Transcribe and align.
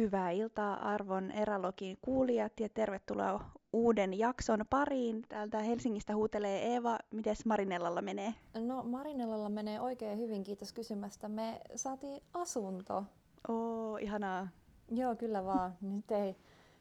Hyvää 0.00 0.30
iltaa 0.30 0.74
arvon 0.74 1.30
Eralogin 1.30 1.98
kuulijat 2.02 2.60
ja 2.60 2.68
tervetuloa 2.68 3.44
uuden 3.72 4.18
jakson 4.18 4.64
pariin. 4.70 5.22
Täältä 5.28 5.58
Helsingistä 5.58 6.14
huutelee 6.14 6.66
Eeva. 6.66 6.98
Mites 7.10 7.46
Marinellalla 7.46 8.02
menee? 8.02 8.34
No 8.66 8.82
Marinellalla 8.82 9.48
menee 9.48 9.80
oikein 9.80 10.18
hyvin, 10.18 10.42
kiitos 10.42 10.72
kysymästä. 10.72 11.28
Me 11.28 11.60
saatiin 11.74 12.22
asunto. 12.34 13.04
Oo, 13.48 13.96
ihanaa. 13.96 14.48
Joo, 14.90 15.16
kyllä 15.16 15.44
vaan. 15.44 15.74
Nyt 15.80 16.10
ei, 16.10 16.36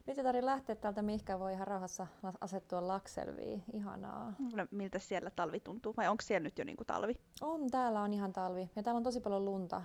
nyt 0.10 0.18
ei 0.18 0.23
tarvitse 0.23 0.46
lähteä 0.46 0.76
täältä 0.76 1.02
mihinkään, 1.02 1.39
voi 1.39 1.54
ihan 1.54 1.68
rauhassa 1.68 2.07
asettua 2.41 2.88
Lakselviin. 2.88 3.64
Ihanaa. 3.73 4.34
No, 4.54 4.68
miltä 4.71 5.00
siellä 5.00 5.30
talvi 5.36 5.59
tuntuu? 5.59 5.94
Vai 5.98 6.08
onko 6.08 6.21
siellä 6.21 6.44
nyt 6.44 6.58
jo 6.59 6.66
niinku 6.66 6.86
talvi? 6.86 7.16
On, 7.41 7.70
täällä 7.70 8.02
on 8.02 8.14
ihan 8.14 8.34
talvi. 8.34 8.70
Ja 8.76 8.84
täällä 8.84 8.98
on 8.98 9.04
tosi 9.04 9.20
paljon 9.20 9.45
lunta. 9.45 9.77
Äh, 9.77 9.84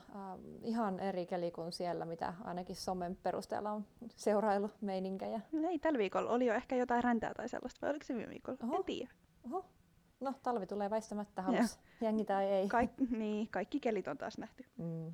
ihan 0.63 1.01
eri 1.01 1.27
keli 1.27 1.51
kuin 1.51 1.73
siellä, 1.73 2.05
mitä 2.05 2.35
ainakin 2.45 2.77
somen 2.77 3.17
perusteella 3.23 3.71
on 3.71 3.85
seurailu 4.17 4.71
meininkejä. 4.81 5.41
No 5.53 5.69
ei, 5.69 5.79
tällä 5.79 5.99
viikolla 5.99 6.31
oli 6.31 6.47
jo 6.47 6.55
ehkä 6.55 6.77
jotain 6.77 7.05
räntää 7.05 7.35
tai 7.35 7.49
sellaista, 7.49 7.79
vai 7.83 7.91
oliko 7.91 8.05
se 8.05 8.15
viime 8.15 8.31
viikolla? 8.31 8.59
Oho. 8.63 8.77
En 8.77 8.85
tiedä. 8.85 9.11
Oho. 9.47 9.65
No, 10.21 10.35
talvi 10.43 10.67
tulee 10.67 10.91
väistämättä 10.91 11.43
halus, 11.43 11.79
jengi 12.01 12.25
tai 12.25 12.45
ei. 12.45 12.69
Kaik- 12.69 13.11
niin, 13.19 13.49
kaikki 13.49 13.81
kelit 13.81 14.09
on 14.09 14.19
taas 14.19 14.39
nähty. 14.39 14.65
Mm 14.79 15.13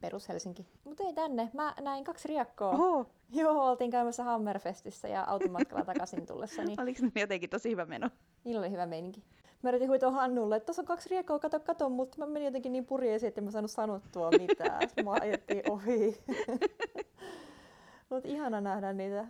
perus 0.00 0.28
Helsinki. 0.28 0.66
Mutta 0.84 1.04
ei 1.04 1.12
tänne. 1.12 1.50
Mä 1.52 1.74
näin 1.80 2.04
kaksi 2.04 2.28
riakkoa. 2.28 2.70
Oho. 2.70 3.06
Joo, 3.34 3.70
oltiin 3.70 3.90
käymässä 3.90 4.24
Hammerfestissä 4.24 5.08
ja 5.08 5.24
automatkalla 5.24 5.84
takaisin 5.94 6.26
tullessa. 6.26 6.64
Niin... 6.64 6.80
Oliko 6.80 7.02
ne 7.02 7.20
jotenkin 7.20 7.50
tosi 7.50 7.70
hyvä 7.70 7.84
meno? 7.84 8.10
Niillä 8.44 8.60
oli 8.60 8.70
hyvä 8.70 8.86
meininki. 8.86 9.24
Mä 9.62 9.70
yritin 9.70 9.88
huitoa 9.88 10.10
Hannulle, 10.10 10.56
että 10.56 10.66
tuossa 10.66 10.82
on 10.82 10.86
kaksi 10.86 11.08
riekkoa, 11.08 11.38
kato, 11.38 11.60
kato, 11.60 11.88
mutta 11.88 12.18
mä 12.18 12.26
menin 12.26 12.44
jotenkin 12.44 12.72
niin 12.72 12.86
purjeisiin, 12.86 13.28
että 13.28 13.40
en 13.40 13.44
mä 13.44 13.50
saanut 13.50 13.70
sanottua 13.70 14.30
mitään. 14.30 14.80
mä 15.04 15.10
ajettiin 15.20 15.70
ohi. 15.70 16.18
Mutta 18.10 18.28
ihana 18.28 18.60
nähdä 18.60 18.92
niitä. 18.92 19.26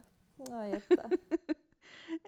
Ai 0.52 0.72
että. 0.72 1.08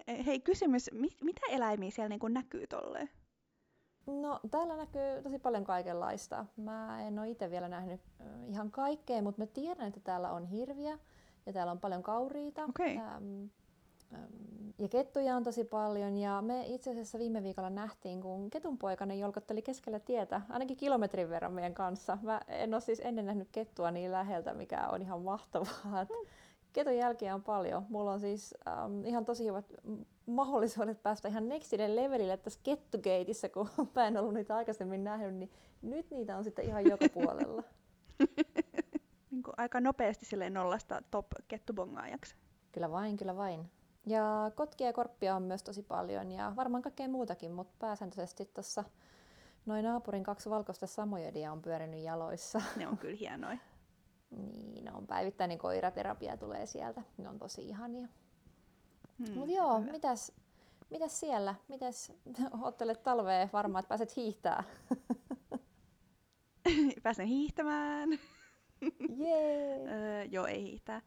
Hei, 0.25 0.39
kysymys, 0.39 0.89
mitä 1.21 1.41
eläimiä 1.49 1.91
siellä 1.91 2.09
niin 2.09 2.33
näkyy 2.33 2.67
tolleen? 2.67 3.09
No 4.09 4.39
täällä 4.51 4.75
näkyy 4.75 5.21
tosi 5.23 5.39
paljon 5.39 5.63
kaikenlaista. 5.63 6.45
Mä 6.57 7.07
en 7.07 7.19
ole 7.19 7.29
itse 7.29 7.51
vielä 7.51 7.67
nähnyt 7.67 8.01
ihan 8.47 8.71
kaikkea, 8.71 9.21
mutta 9.21 9.41
mä 9.41 9.45
tiedän, 9.45 9.87
että 9.87 9.99
täällä 9.99 10.31
on 10.31 10.45
hirviä 10.45 10.99
ja 11.45 11.53
täällä 11.53 11.71
on 11.71 11.79
paljon 11.79 12.03
kauriita. 12.03 12.63
Okay. 12.63 12.97
Ähm, 12.97 13.45
ja 14.79 14.87
kettuja 14.87 15.35
on 15.35 15.43
tosi 15.43 15.63
paljon 15.63 16.17
ja 16.17 16.41
me 16.41 16.65
itse 16.65 16.91
asiassa 16.91 17.19
viime 17.19 17.43
viikolla 17.43 17.69
nähtiin, 17.69 18.21
kun 18.21 18.49
ketunpoikainen 18.49 19.19
jolkotteli 19.19 19.61
keskellä 19.61 19.99
tietä, 19.99 20.41
ainakin 20.49 20.77
kilometrin 20.77 21.29
verran 21.29 21.53
meidän 21.53 21.73
kanssa. 21.73 22.17
Mä 22.21 22.41
en 22.47 22.73
ole 22.73 22.81
siis 22.81 23.01
ennen 23.03 23.25
nähnyt 23.25 23.49
kettua 23.51 23.91
niin 23.91 24.11
läheltä, 24.11 24.53
mikä 24.53 24.87
on 24.87 25.01
ihan 25.01 25.21
mahtavaa. 25.21 26.03
Mm. 26.03 26.29
Keton 26.73 26.97
jälkiä 26.97 27.35
on 27.35 27.43
paljon. 27.43 27.85
Mulla 27.89 28.11
on 28.11 28.19
siis 28.19 28.55
ähm, 28.67 29.05
ihan 29.05 29.25
tosi 29.25 29.45
hyvät 29.45 29.65
mahdollisuudet 30.25 31.03
päästä 31.03 31.27
ihan 31.27 31.49
nextille 31.49 31.95
levelille 31.95 32.37
tässä 32.37 32.59
kettukeitissä, 32.63 33.49
kun 33.49 33.69
mä 33.95 34.07
en 34.07 34.17
ollut 34.17 34.33
niitä 34.33 34.55
aikaisemmin 34.55 35.03
nähnyt, 35.03 35.35
niin 35.35 35.51
nyt 35.81 36.11
niitä 36.11 36.37
on 36.37 36.43
sitten 36.43 36.65
ihan 36.65 36.85
joka 36.85 37.05
puolella. 37.13 37.63
niin 39.31 39.43
aika 39.57 39.81
nopeasti 39.81 40.25
sille 40.25 40.49
nollasta 40.49 41.01
top 41.11 41.27
kettubongaajaksi. 41.47 42.35
Kyllä 42.71 42.91
vain, 42.91 43.17
kyllä 43.17 43.35
vain. 43.35 43.71
Ja 44.05 44.51
kotkia 44.55 44.87
ja 44.87 44.93
korppia 44.93 45.35
on 45.35 45.43
myös 45.43 45.63
tosi 45.63 45.83
paljon 45.83 46.31
ja 46.31 46.53
varmaan 46.55 46.83
kaikkea 46.83 47.07
muutakin, 47.07 47.51
mutta 47.51 47.73
pääsääntöisesti 47.79 48.45
tuossa 48.45 48.83
noin 49.65 49.85
naapurin 49.85 50.23
kaksi 50.23 50.49
valkoista 50.49 50.87
samojedia 50.87 51.51
on 51.51 51.61
pyörinyt 51.61 52.03
jaloissa. 52.03 52.61
Ne 52.75 52.87
on 52.87 52.97
kyllä 52.97 53.17
hienoja. 53.19 53.57
Niin, 54.31 54.85
ne 54.85 54.91
on 54.93 55.07
päivittäinen 55.07 55.57
koiraterapia 55.57 56.37
tulee 56.37 56.65
sieltä. 56.65 57.01
Ne 57.17 57.29
on 57.29 57.39
tosi 57.39 57.61
ihania. 57.61 58.07
Hmm, 59.19 59.33
Mutta 59.33 59.53
joo, 59.53 59.79
mitäs, 59.79 60.31
mitäs 60.89 61.19
siellä? 61.19 61.55
Mitäs 61.67 62.11
ottelet 62.61 63.03
talvea 63.03 63.49
varmaan, 63.53 63.79
että 63.79 63.89
pääset 63.89 64.15
hiihtää? 64.15 64.63
Pääsen 67.03 67.27
hiihtämään. 67.27 68.09
Jee! 69.23 69.87
öö, 69.87 70.23
joo, 70.23 70.45
ei 70.45 70.63
hiihtää. 70.63 71.01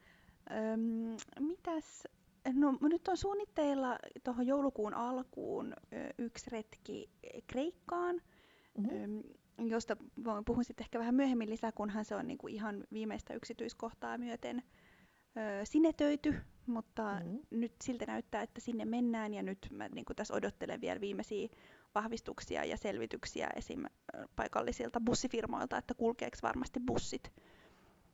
Öm, 0.51 1.17
mitäs? 1.41 2.09
No 2.55 2.79
nyt 2.81 3.09
on 3.09 3.17
suunnitteilla 3.17 3.99
tuohon 4.25 4.47
joulukuun 4.47 4.95
alkuun 4.95 5.75
yksi 6.19 6.51
retki 6.51 7.11
Kreikkaan, 7.47 8.23
mm-hmm. 8.79 9.23
Josta 9.69 9.97
puhun 10.47 10.65
sitten 10.65 10.85
ehkä 10.85 10.99
vähän 10.99 11.15
myöhemmin 11.15 11.51
lisää, 11.51 11.73
kunhan 11.73 12.05
se 12.05 12.15
on 12.15 12.27
niinku 12.27 12.49
ihan 12.49 12.85
viimeistä 12.93 13.35
yksityiskohtaa 13.35 14.19
myöten 14.19 14.63
ö, 15.37 15.65
sinetöity, 15.65 16.35
mutta 16.67 17.15
mm-hmm. 17.15 17.39
nyt 17.51 17.73
siltä 17.83 18.07
näyttää, 18.07 18.43
että 18.43 18.61
sinne 18.61 18.85
mennään 18.85 19.35
ja 19.35 19.43
nyt 19.43 19.59
mä 19.71 19.89
niin 19.89 20.05
tässä 20.17 20.35
odottelen 20.35 20.81
vielä 20.81 21.01
viimeisiä 21.01 21.49
vahvistuksia 21.95 22.65
ja 22.65 22.77
selvityksiä 22.77 23.49
esim. 23.57 23.85
paikallisilta 24.37 25.01
bussifirmoilta, 25.01 25.79
että 25.79 25.95
kulkeeko 25.95 26.37
varmasti 26.43 26.81
bussit 26.87 27.33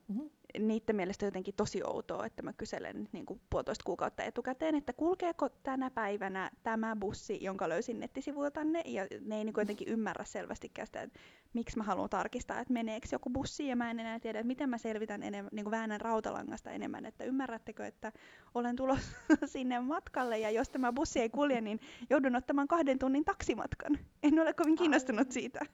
Mm-hmm. 0.09 0.29
Niiden 0.59 0.95
mielestä 0.95 1.25
jotenkin 1.25 1.53
tosi 1.53 1.83
outoa, 1.83 2.25
että 2.25 2.41
mä 2.41 2.53
kyselen 2.53 3.09
niin 3.11 3.25
kuin 3.25 3.41
puolitoista 3.49 3.83
kuukautta 3.85 4.23
etukäteen, 4.23 4.75
että 4.75 4.93
kulkeeko 4.93 5.49
tänä 5.49 5.89
päivänä 5.89 6.51
tämä 6.63 6.95
bussi, 6.95 7.43
jonka 7.43 7.69
löysin 7.69 7.99
nettisivuiltanne, 7.99 8.81
ja 8.85 9.07
ne 9.21 9.37
ei 9.37 9.43
niin 9.43 9.53
kuin 9.53 9.61
jotenkin 9.61 9.87
ymmärrä 9.87 10.25
selvästikään 10.25 10.85
sitä, 10.85 11.01
että 11.01 11.19
miksi 11.53 11.77
mä 11.77 11.83
haluan 11.83 12.09
tarkistaa, 12.09 12.59
että 12.59 12.73
meneekö 12.73 13.07
joku 13.11 13.29
bussi, 13.29 13.67
ja 13.67 13.75
mä 13.75 13.91
en 13.91 13.99
enää 13.99 14.19
tiedä, 14.19 14.39
että 14.39 14.47
miten 14.47 14.69
mä 14.69 14.77
selvitän 14.77 15.23
enemmän, 15.23 15.49
niin 15.53 15.63
kuin 15.63 15.71
väännän 15.71 16.01
rautalangasta 16.01 16.71
enemmän, 16.71 17.05
että 17.05 17.23
ymmärrättekö, 17.23 17.85
että 17.85 18.11
olen 18.55 18.75
tulossa 18.75 19.11
sinne 19.45 19.79
matkalle, 19.79 20.39
ja 20.39 20.51
jos 20.51 20.69
tämä 20.69 20.93
bussi 20.93 21.19
ei 21.19 21.29
kulje, 21.29 21.61
niin 21.61 21.79
joudun 22.09 22.35
ottamaan 22.35 22.67
kahden 22.67 22.99
tunnin 22.99 23.25
taksimatkan. 23.25 23.99
En 24.23 24.39
ole 24.39 24.53
kovin 24.53 24.75
kiinnostunut 24.75 25.27
ai. 25.27 25.33
siitä. 25.33 25.65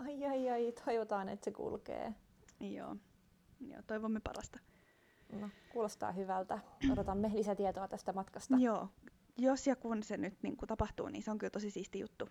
Ai 0.00 0.26
ai 0.26 0.50
ai, 0.50 0.72
toivotaan, 0.84 1.28
että 1.28 1.44
se 1.44 1.50
kulkee. 1.50 2.14
Joo. 2.60 2.96
Joo, 3.70 3.82
toivomme 3.86 4.20
parasta. 4.20 4.58
No, 5.32 5.48
kuulostaa 5.72 6.12
hyvältä. 6.12 6.58
Odotamme 6.92 7.30
lisätietoa 7.34 7.88
tästä 7.88 8.12
matkasta. 8.12 8.56
Joo, 8.58 8.88
jos 9.38 9.66
ja 9.66 9.76
kun 9.76 10.02
se 10.02 10.16
nyt 10.16 10.34
niin 10.42 10.56
kuin, 10.56 10.68
tapahtuu, 10.68 11.08
niin 11.08 11.22
se 11.22 11.30
on 11.30 11.38
kyllä 11.38 11.50
tosi 11.50 11.70
siisti 11.70 11.98
juttu. 11.98 12.28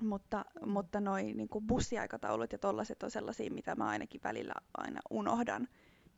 Mutta, 0.00 0.44
mutta 0.66 1.00
noi 1.00 1.22
niin 1.22 1.48
kuin 1.48 1.66
bussiaikataulut 1.66 2.52
ja 2.52 2.58
tollaset 2.58 3.02
on 3.02 3.10
sellaisia, 3.10 3.50
mitä 3.50 3.74
mä 3.74 3.88
ainakin 3.88 4.20
välillä 4.24 4.54
aina 4.78 5.00
unohdan 5.10 5.68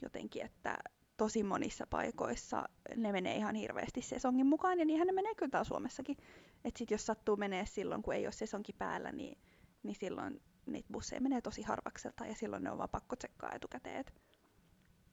jotenkin, 0.03 0.45
että 0.45 0.77
tosi 1.17 1.43
monissa 1.43 1.87
paikoissa 1.91 2.69
ne 2.97 3.13
menee 3.13 3.37
ihan 3.37 3.55
hirveästi 3.55 4.03
sesongin 4.03 4.47
mukaan, 4.47 4.79
ja 4.79 4.85
niinhän 4.85 5.07
ne 5.07 5.13
menee 5.13 5.35
kyllä 5.35 5.51
täällä 5.51 5.65
Suomessakin. 5.65 6.17
Että 6.65 6.79
sit 6.79 6.91
jos 6.91 7.07
sattuu 7.07 7.37
menee 7.37 7.67
silloin, 7.67 8.03
kun 8.03 8.15
ei 8.15 8.27
ole 8.27 8.33
sesonki 8.33 8.73
päällä, 8.73 9.13
niin, 9.13 9.39
niin 9.83 9.97
silloin 10.01 10.41
niitä 10.67 10.93
busseja 10.93 11.21
menee 11.21 11.41
tosi 11.41 11.63
harvakselta 11.63 12.27
ja 12.27 12.35
silloin 12.35 12.65
ne 12.65 12.71
on 12.71 12.79
vaan 12.79 12.89
pakko 12.89 13.17
tsekkaa 13.17 13.53
etukäteen, 13.53 13.97
että 13.97 14.13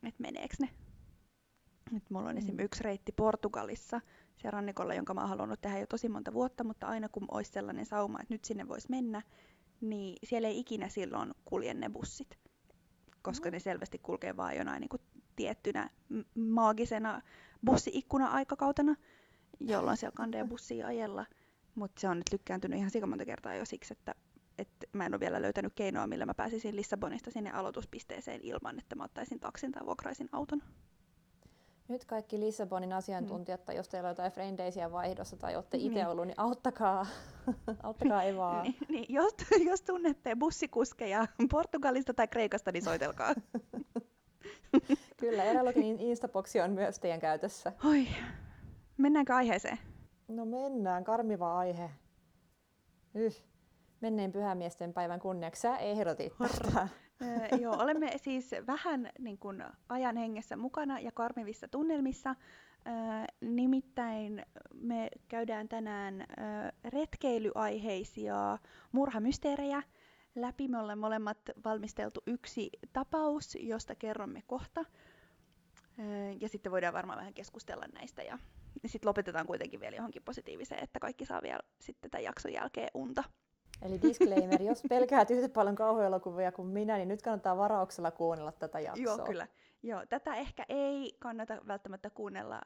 et 0.03 0.19
meneekö 0.19 0.55
ne. 0.59 0.69
Nyt 1.91 2.09
mulla 2.09 2.29
on 2.29 2.35
mm. 2.35 2.37
esimerkiksi 2.37 2.65
yksi 2.65 2.83
reitti 2.83 3.11
Portugalissa 3.11 4.01
siellä 4.37 4.55
rannikolla, 4.55 4.93
jonka 4.93 5.13
mä 5.13 5.21
oon 5.21 5.29
halunnut 5.29 5.61
tehdä 5.61 5.79
jo 5.79 5.87
tosi 5.87 6.09
monta 6.09 6.33
vuotta, 6.33 6.63
mutta 6.63 6.87
aina 6.87 7.09
kun 7.09 7.25
olisi 7.31 7.51
sellainen 7.51 7.85
sauma, 7.85 8.19
että 8.21 8.33
nyt 8.33 8.45
sinne 8.45 8.67
voisi 8.67 8.87
mennä, 8.89 9.21
niin 9.81 10.17
siellä 10.23 10.47
ei 10.47 10.59
ikinä 10.59 10.89
silloin 10.89 11.33
kulje 11.45 11.73
ne 11.73 11.89
bussit, 11.89 12.39
koska 13.21 13.49
mm. 13.49 13.53
ne 13.53 13.59
selvästi 13.59 13.99
kulkee 13.99 14.37
vaan 14.37 14.55
jonain 14.55 14.81
niin 14.81 14.89
kuin 14.89 15.01
tiettynä 15.35 15.89
maagisena 16.35 17.21
bussi-ikkuna-aikakautena, 17.65 18.95
jolloin 19.59 19.97
siellä 19.97 20.15
kandee 20.15 20.45
bussia 20.45 20.87
ajella. 20.87 21.25
Mutta 21.75 22.01
se 22.01 22.09
on 22.09 22.17
nyt 22.17 22.31
lykkääntynyt 22.31 22.77
ihan 22.77 22.91
sikamonta 22.91 23.25
kertaa 23.25 23.55
jo 23.55 23.65
siksi, 23.65 23.93
että 23.93 24.15
että 24.57 24.87
mä 24.93 25.05
en 25.05 25.13
ole 25.13 25.19
vielä 25.19 25.41
löytänyt 25.41 25.73
keinoa, 25.75 26.07
millä 26.07 26.25
mä 26.25 26.33
pääsisin 26.33 26.75
Lissabonista 26.75 27.31
sinne 27.31 27.51
aloituspisteeseen 27.51 28.41
ilman, 28.43 28.79
että 28.79 28.95
mä 28.95 29.03
ottaisin 29.03 29.39
taksin 29.39 29.71
tai 29.71 29.85
vuokraisin 29.85 30.29
auton. 30.31 30.61
Nyt 31.87 32.05
kaikki 32.05 32.39
Lissabonin 32.39 32.93
asiantuntijat, 32.93 33.65
tai 33.65 33.75
jos 33.75 33.89
teillä 33.89 34.07
on 34.07 34.11
jotain 34.11 34.31
frendeisiä 34.31 34.91
vaihdossa 34.91 35.37
tai 35.37 35.55
olette 35.55 35.77
itse 35.77 35.99
niin. 35.99 36.07
ollut, 36.07 36.27
niin 36.27 36.39
auttakaa, 36.39 37.05
auttakaa 37.83 38.23
Evaa. 38.23 38.61
niin, 38.63 38.75
niin, 38.89 39.05
jos, 39.09 39.35
jos 39.65 39.81
tunnette 39.81 40.35
bussikuskeja 40.35 41.27
Portugalista 41.51 42.13
tai 42.13 42.27
Kreikasta, 42.27 42.71
niin 42.71 42.83
soitelkaa. 42.83 43.33
Kyllä, 45.17 45.43
Erälogin 45.43 45.99
Instaboxi 45.99 46.61
on 46.61 46.71
myös 46.71 46.99
teidän 46.99 47.19
käytössä. 47.19 47.73
Oi, 47.85 48.07
mennäänkö 48.97 49.35
aiheeseen? 49.35 49.79
No 50.27 50.45
mennään, 50.45 51.03
karmiva 51.03 51.57
aihe. 51.57 51.89
Yh 53.15 53.50
menneen 54.01 54.31
pyhämiesten 54.31 54.93
päivän 54.93 55.19
kunniaksi 55.19 55.61
sä 55.61 55.77
ehdotit 55.77 56.33
tästä. 56.37 56.87
Joo, 57.61 57.75
olemme 57.79 58.17
siis 58.17 58.51
vähän 58.67 59.09
niin 59.19 59.37
kuin, 59.37 59.63
ajan 59.89 60.17
hengessä 60.17 60.57
mukana 60.57 60.99
ja 60.99 61.11
karmivissa 61.11 61.67
tunnelmissa. 61.67 62.35
nimittäin 63.41 64.45
me 64.73 65.09
käydään 65.27 65.69
tänään 65.69 66.25
retkeilyaiheisia 66.83 68.57
murhamysteerejä 68.91 69.83
läpi. 70.35 70.67
Me 70.67 70.79
olemme 70.79 71.01
molemmat 71.01 71.37
valmisteltu 71.65 72.21
yksi 72.27 72.69
tapaus, 72.93 73.57
josta 73.59 73.95
kerromme 73.95 74.43
kohta. 74.47 74.85
Ja 76.41 76.49
sitten 76.49 76.71
voidaan 76.71 76.93
varmaan 76.93 77.19
vähän 77.19 77.33
keskustella 77.33 77.85
näistä 77.93 78.23
ja 78.23 78.39
sitten 78.85 79.09
lopetetaan 79.09 79.47
kuitenkin 79.47 79.79
vielä 79.79 79.95
johonkin 79.95 80.23
positiiviseen, 80.23 80.83
että 80.83 80.99
kaikki 80.99 81.25
saa 81.25 81.41
vielä 81.41 81.59
sitten 81.79 82.11
tämän 82.11 82.23
jakson 82.23 82.53
jälkeen 82.53 82.89
unta. 82.93 83.23
Eli 83.81 84.01
disclaimer, 84.01 84.61
jos 84.61 84.83
pelkäät 84.89 85.31
yhtä 85.31 85.49
paljon 85.49 85.75
kauhuelokuvia 85.75 86.51
kuin 86.51 86.67
minä, 86.67 86.97
niin 86.97 87.07
nyt 87.07 87.21
kannattaa 87.21 87.57
varauksella 87.57 88.11
kuunnella 88.11 88.51
tätä 88.51 88.79
jaksoa. 88.79 89.03
Joo, 89.03 89.25
kyllä. 89.25 89.47
Joo, 89.83 90.05
tätä 90.05 90.35
ehkä 90.35 90.65
ei 90.69 91.15
kannata 91.19 91.57
välttämättä 91.67 92.09
kuunnella 92.09 92.61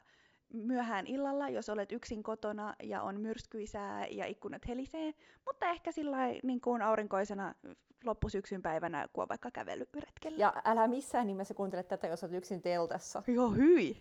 myöhään 0.53 1.07
illalla, 1.07 1.50
jos 1.50 1.69
olet 1.69 1.91
yksin 1.91 2.23
kotona 2.23 2.75
ja 2.83 3.01
on 3.01 3.21
myrskyisää 3.21 4.07
ja 4.07 4.25
ikkunat 4.25 4.67
helisee, 4.67 5.13
mutta 5.45 5.65
ehkä 5.65 5.91
sillä 5.91 6.17
niin 6.44 6.62
kuin 6.62 6.81
aurinkoisena 6.81 7.56
loppusyksyn 8.03 8.62
päivänä, 8.62 9.07
kun 9.13 9.21
on 9.21 9.29
vaikka 9.29 9.51
kävelyretkellä. 9.51 10.38
Ja 10.38 10.53
älä 10.65 10.88
missään 10.88 11.27
nimessä 11.27 11.53
kuuntele 11.53 11.83
tätä, 11.83 12.07
jos 12.07 12.23
olet 12.23 12.35
yksin 12.35 12.62
teltassa. 12.62 13.23
Joo, 13.27 13.50
hyi! 13.50 13.97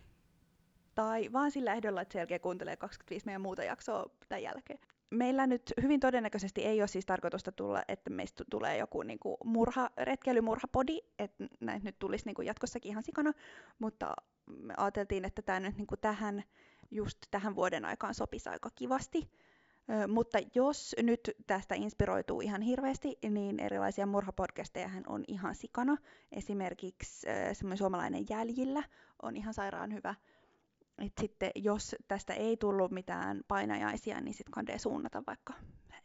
Tai 0.94 1.32
vaan 1.32 1.50
sillä 1.50 1.74
ehdolla, 1.74 2.00
että 2.00 2.12
sen 2.12 2.20
jälkeen 2.20 2.40
kuuntelee 2.40 2.76
25 2.76 3.26
meidän 3.26 3.42
muuta 3.42 3.64
jaksoa 3.64 4.10
tämän 4.28 4.42
jälkeen. 4.42 4.78
Meillä 5.10 5.46
nyt 5.46 5.72
hyvin 5.82 6.00
todennäköisesti 6.00 6.64
ei 6.64 6.80
ole 6.80 6.88
siis 6.88 7.06
tarkoitusta 7.06 7.52
tulla, 7.52 7.82
että 7.88 8.10
meistä 8.10 8.44
tulee 8.50 8.78
joku 8.78 9.02
niin 9.02 9.18
kuin 9.18 9.36
murha, 9.44 9.90
retkeilymurhapodi, 9.96 10.98
että 11.18 11.46
näitä 11.60 11.84
nyt 11.84 11.98
tulisi 11.98 12.26
niin 12.26 12.34
kuin 12.34 12.46
jatkossakin 12.46 12.90
ihan 12.90 13.02
sikana, 13.02 13.32
mutta 13.78 14.14
me 14.46 14.74
ajateltiin, 14.76 15.24
että 15.24 15.42
tämä 15.42 15.60
nyt 15.60 15.76
niin 15.76 15.86
kuin 15.86 16.00
tähän, 16.00 16.42
just 16.90 17.18
tähän 17.30 17.56
vuoden 17.56 17.84
aikaan 17.84 18.14
sopisi 18.14 18.48
aika 18.48 18.70
kivasti. 18.74 19.30
Ö, 19.90 20.08
mutta 20.08 20.38
jos 20.54 20.96
nyt 21.02 21.30
tästä 21.46 21.74
inspiroituu 21.74 22.40
ihan 22.40 22.62
hirveästi, 22.62 23.18
niin 23.30 23.60
erilaisia 23.60 24.06
murhapodcasteja 24.06 24.90
on 25.06 25.24
ihan 25.28 25.54
sikana. 25.54 25.96
Esimerkiksi 26.32 27.26
semmoinen 27.52 27.78
suomalainen 27.78 28.24
Jäljillä 28.30 28.82
on 29.22 29.36
ihan 29.36 29.54
sairaan 29.54 29.92
hyvä. 29.92 30.14
Et 30.98 31.12
sitten 31.20 31.50
jos 31.54 31.96
tästä 32.08 32.34
ei 32.34 32.56
tullut 32.56 32.90
mitään 32.90 33.40
painajaisia, 33.48 34.20
niin 34.20 34.34
sitten 34.34 34.52
kannattaa 34.52 34.78
suunnata 34.78 35.22
vaikka 35.26 35.54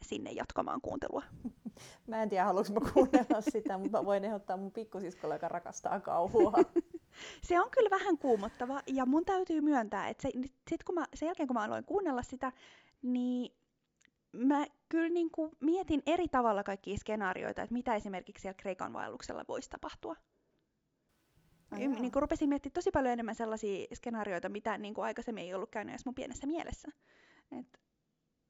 sinne 0.02 0.30
jatkamaan 0.30 0.80
kuuntelua. 0.80 1.22
Mä 2.06 2.22
en 2.22 2.28
tiedä, 2.28 2.44
haluanko 2.44 2.72
mä 2.72 2.92
kuunnella 2.92 3.40
sitä, 3.40 3.78
mutta 3.78 3.98
mä 3.98 4.04
voin 4.04 4.24
ehdottaa 4.24 4.56
mun 4.56 4.72
pikkusiskolle, 4.72 5.34
joka 5.34 5.48
rakastaa 5.48 6.00
kauhua. 6.00 6.52
se 7.48 7.60
on 7.60 7.70
kyllä 7.70 7.90
vähän 7.90 8.18
kuumottava 8.18 8.80
ja 8.86 9.06
mun 9.06 9.24
täytyy 9.24 9.60
myöntää, 9.60 10.08
että 10.08 10.22
se, 10.22 10.30
sit 10.70 10.84
kun 10.84 10.94
mä, 10.94 11.06
sen 11.14 11.26
jälkeen 11.26 11.46
kun 11.46 11.54
mä 11.54 11.64
aloin 11.64 11.84
kuunnella 11.84 12.22
sitä, 12.22 12.52
niin 13.02 13.56
mä 14.32 14.66
kyllä 14.88 15.08
niin 15.08 15.30
kuin 15.30 15.52
mietin 15.60 16.02
eri 16.06 16.28
tavalla 16.28 16.62
kaikkia 16.62 16.96
skenaarioita, 16.96 17.62
että 17.62 17.72
mitä 17.72 17.94
esimerkiksi 17.94 18.42
siellä 18.42 18.56
Kreikan 18.56 18.92
vaelluksella 18.92 19.44
voisi 19.48 19.70
tapahtua. 19.70 20.16
Niin 21.76 22.12
kuin 22.12 22.22
rupesin 22.22 22.48
miettimään 22.48 22.72
tosi 22.72 22.90
paljon 22.90 23.12
enemmän 23.12 23.34
sellaisia 23.34 23.86
skenaarioita, 23.94 24.48
mitä 24.48 24.78
niin 24.78 24.94
kuin 24.94 25.04
aikaisemmin 25.04 25.44
ei 25.44 25.54
ollut 25.54 25.70
käynyt 25.70 25.92
edes 25.92 26.04
mun 26.04 26.14
pienessä 26.14 26.46
mielessä. 26.46 26.88
Et 27.58 27.80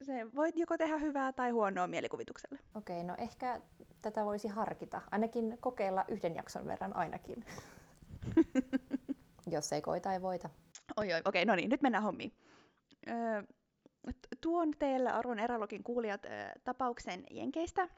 se 0.02 0.26
voi 0.34 0.52
joko 0.54 0.78
tehdä 0.78 0.98
hyvää 0.98 1.32
tai 1.32 1.50
huonoa 1.50 1.86
mielikuvitukselle. 1.86 2.58
Okei, 2.74 3.04
no 3.04 3.14
ehkä 3.18 3.60
tätä 4.02 4.24
voisi 4.24 4.48
harkita. 4.48 5.02
Ainakin 5.10 5.58
kokeilla 5.60 6.04
yhden 6.08 6.34
jakson 6.34 6.66
verran 6.66 6.96
ainakin. 6.96 7.44
Jos 9.50 9.72
ei 9.72 9.82
koita, 9.82 10.12
ei 10.12 10.22
voita. 10.22 10.50
Oi, 10.96 11.12
oi, 11.12 11.20
okei, 11.24 11.44
no 11.44 11.54
niin, 11.54 11.70
nyt 11.70 11.82
mennään 11.82 12.04
hommiin. 12.04 12.32
Öö, 13.08 13.42
tuon 14.40 14.70
teille 14.78 15.10
arvon 15.10 15.38
erälogin 15.38 15.82
kuulijat 15.82 16.24
öö, 16.24 16.52
tapauksen 16.64 17.24
Jenkeistä. 17.30 17.88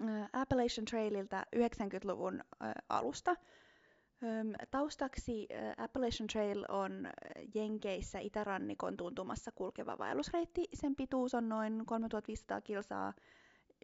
Öö, 0.00 0.24
Appalachian 0.32 0.84
Traililtä 0.84 1.46
90-luvun 1.56 2.40
öö, 2.62 2.72
alusta. 2.88 3.36
Taustaksi 4.70 5.48
Appalachian 5.76 6.26
Trail 6.26 6.64
on 6.68 7.10
Jenkeissä 7.54 8.18
itärannikon 8.18 8.96
tuntumassa 8.96 9.52
kulkeva 9.52 9.98
vaellusreitti. 9.98 10.64
Sen 10.74 10.96
pituus 10.96 11.34
on 11.34 11.48
noin 11.48 11.86
3500 11.86 12.60
kilsaa 12.60 13.12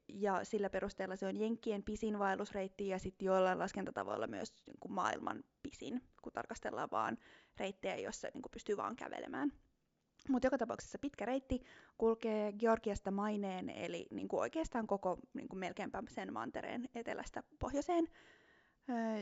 ja 0.09 0.45
sillä 0.45 0.71
perusteella 0.71 1.17
se 1.17 1.27
on 1.27 1.37
Jenkkien 1.37 1.83
pisin 1.83 2.19
vaellusreitti 2.19 2.89
ja 2.89 2.99
sitten 2.99 3.27
joillain 3.27 3.59
laskentatavoilla 3.59 4.27
myös 4.27 4.55
niin 4.67 4.77
kuin 4.81 4.93
maailman 4.93 5.45
pisin, 5.63 6.03
kun 6.23 6.33
tarkastellaan 6.33 6.89
vaan 6.93 7.19
reittejä, 7.59 7.97
joissa 7.97 8.29
niin 8.35 8.43
kuin 8.43 8.51
pystyy 8.51 8.77
vaan 8.77 8.97
kävelemään. 8.97 9.53
Mutta 10.29 10.47
joka 10.47 10.59
tapauksessa 10.59 10.99
pitkä 10.99 11.27
reitti 11.27 11.61
kulkee 11.99 12.53
Georgiasta 12.53 13.11
Maineen, 13.11 13.71
eli 13.71 14.07
niin 14.11 14.29
kuin 14.29 14.41
oikeastaan 14.41 14.87
koko 14.87 15.19
niin 15.35 15.49
kuin 15.49 15.61
melkeinpä 15.61 16.03
sen 16.09 16.33
mantereen 16.33 16.89
etelästä 16.95 17.43
pohjoiseen. 17.59 18.09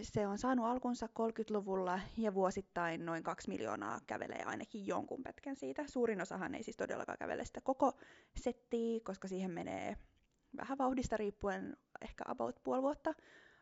Se 0.03 0.27
on 0.27 0.39
saanut 0.39 0.67
alkunsa 0.67 1.07
30-luvulla 1.07 2.01
ja 2.17 2.35
vuosittain 2.35 3.07
noin 3.07 3.23
2 3.23 3.49
miljoonaa 3.49 4.01
kävelee 4.07 4.43
ainakin 4.45 4.87
jonkun 4.87 5.23
pätkän 5.23 5.57
siitä. 5.57 5.85
Suurin 5.87 6.23
osahan 6.23 6.55
ei 6.55 6.63
siis 6.63 6.77
todellakaan 6.77 7.19
kävele 7.19 7.45
sitä 7.45 7.61
koko 7.61 7.93
settiä, 8.37 9.01
koska 9.05 9.29
siihen 9.29 9.51
menee 9.51 9.97
vähän 10.57 10.79
vauhdista 10.79 11.17
riippuen 11.17 11.77
ehkä 12.01 12.25
about 12.27 12.61
puoli 12.63 12.83
vuotta, 12.83 13.15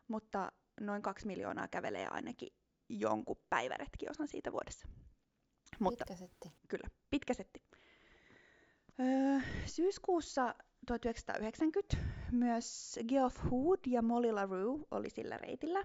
mutta 0.09 0.53
noin 0.81 1.03
2 1.03 1.27
miljoonaa 1.27 1.69
kävelee 1.69 2.07
ainakin 2.11 2.53
jonkun 2.89 3.43
päiväretkiosan 3.51 4.29
siitä 4.29 4.53
vuodessa. 4.53 4.89
Mutta, 5.81 6.05
pitkä 6.09 6.27
setti. 6.27 6.53
Kyllä, 6.69 6.89
pitkä 7.11 7.35
setti. 7.35 7.63
Öö, 9.01 9.41
syyskuussa 9.67 10.55
1990 10.87 11.97
myös 12.33 12.99
Geoff 13.09 13.37
Hood 13.51 13.79
ja 13.87 14.03
Molly 14.03 14.33
LaRue 14.33 14.87
oli 14.91 15.11
sillä 15.11 15.37
reitillä. 15.37 15.83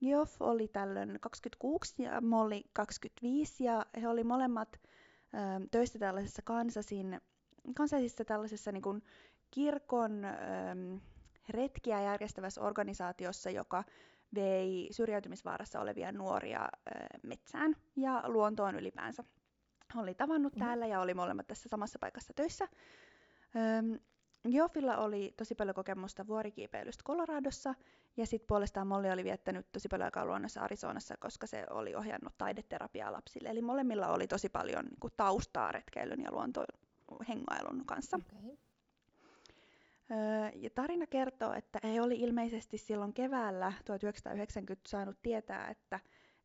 Geoff 0.00 0.42
oli 0.42 0.68
tällöin 0.68 1.18
26 1.20 2.02
ja 2.02 2.20
Molly 2.20 2.60
25 2.72 3.64
ja 3.64 3.86
he 4.00 4.08
oli 4.08 4.24
molemmat 4.24 4.80
ö, 4.82 5.66
töissä 5.70 5.98
tällaisessa 5.98 6.42
Kansasin, 6.44 7.20
Kansasissa 7.76 8.24
tällaisessa 8.24 8.72
niin 8.72 8.82
kuin 8.82 9.02
kirkon 9.50 10.24
ö, 10.24 10.28
retkiä 11.48 12.02
järjestävässä 12.02 12.60
organisaatiossa, 12.60 13.50
joka 13.50 13.84
vei 14.34 14.88
syrjäytymisvaarassa 14.90 15.80
olevia 15.80 16.12
nuoria 16.12 16.60
ö, 16.64 16.90
metsään 17.22 17.76
ja 17.96 18.22
luontoon 18.26 18.74
ylipäänsä. 18.74 19.24
Oli 19.96 20.14
tavannut 20.14 20.54
mm. 20.54 20.58
täällä 20.58 20.86
ja 20.86 21.00
oli 21.00 21.14
molemmat 21.14 21.46
tässä 21.46 21.68
samassa 21.68 21.98
paikassa 21.98 22.32
töissä. 22.36 22.68
Geoffilla 24.48 24.96
oli 24.96 25.34
tosi 25.36 25.54
paljon 25.54 25.74
kokemusta 25.74 26.26
vuorikiipeilystä 26.26 27.04
Coloradossa, 27.04 27.74
ja 28.16 28.26
sitten 28.26 28.46
puolestaan 28.46 28.86
Molly 28.86 29.10
oli 29.10 29.24
viettänyt 29.24 29.72
tosi 29.72 29.88
paljon 29.88 30.04
aikaa 30.04 30.24
luonnossa 30.24 30.60
Arizonassa, 30.60 31.14
koska 31.16 31.46
se 31.46 31.66
oli 31.70 31.94
ohjannut 31.94 32.38
taideterapiaa 32.38 33.12
lapsille. 33.12 33.48
Eli 33.48 33.62
molemmilla 33.62 34.08
oli 34.08 34.26
tosi 34.26 34.48
paljon 34.48 34.84
niin 34.84 35.00
kuin, 35.00 35.12
taustaa 35.16 35.72
retkeilyn 35.72 36.22
ja 36.22 36.32
luontohengailun 36.32 37.86
kanssa. 37.86 38.20
Okay. 38.38 38.56
Öö, 40.10 40.50
ja 40.54 40.70
tarina 40.70 41.06
kertoo, 41.06 41.52
että 41.52 41.78
he 41.84 42.00
oli 42.00 42.20
ilmeisesti 42.20 42.78
silloin 42.78 43.12
keväällä 43.12 43.72
1990 43.84 44.88
saanut 44.88 45.16
tietää, 45.22 45.68
että 45.68 46.00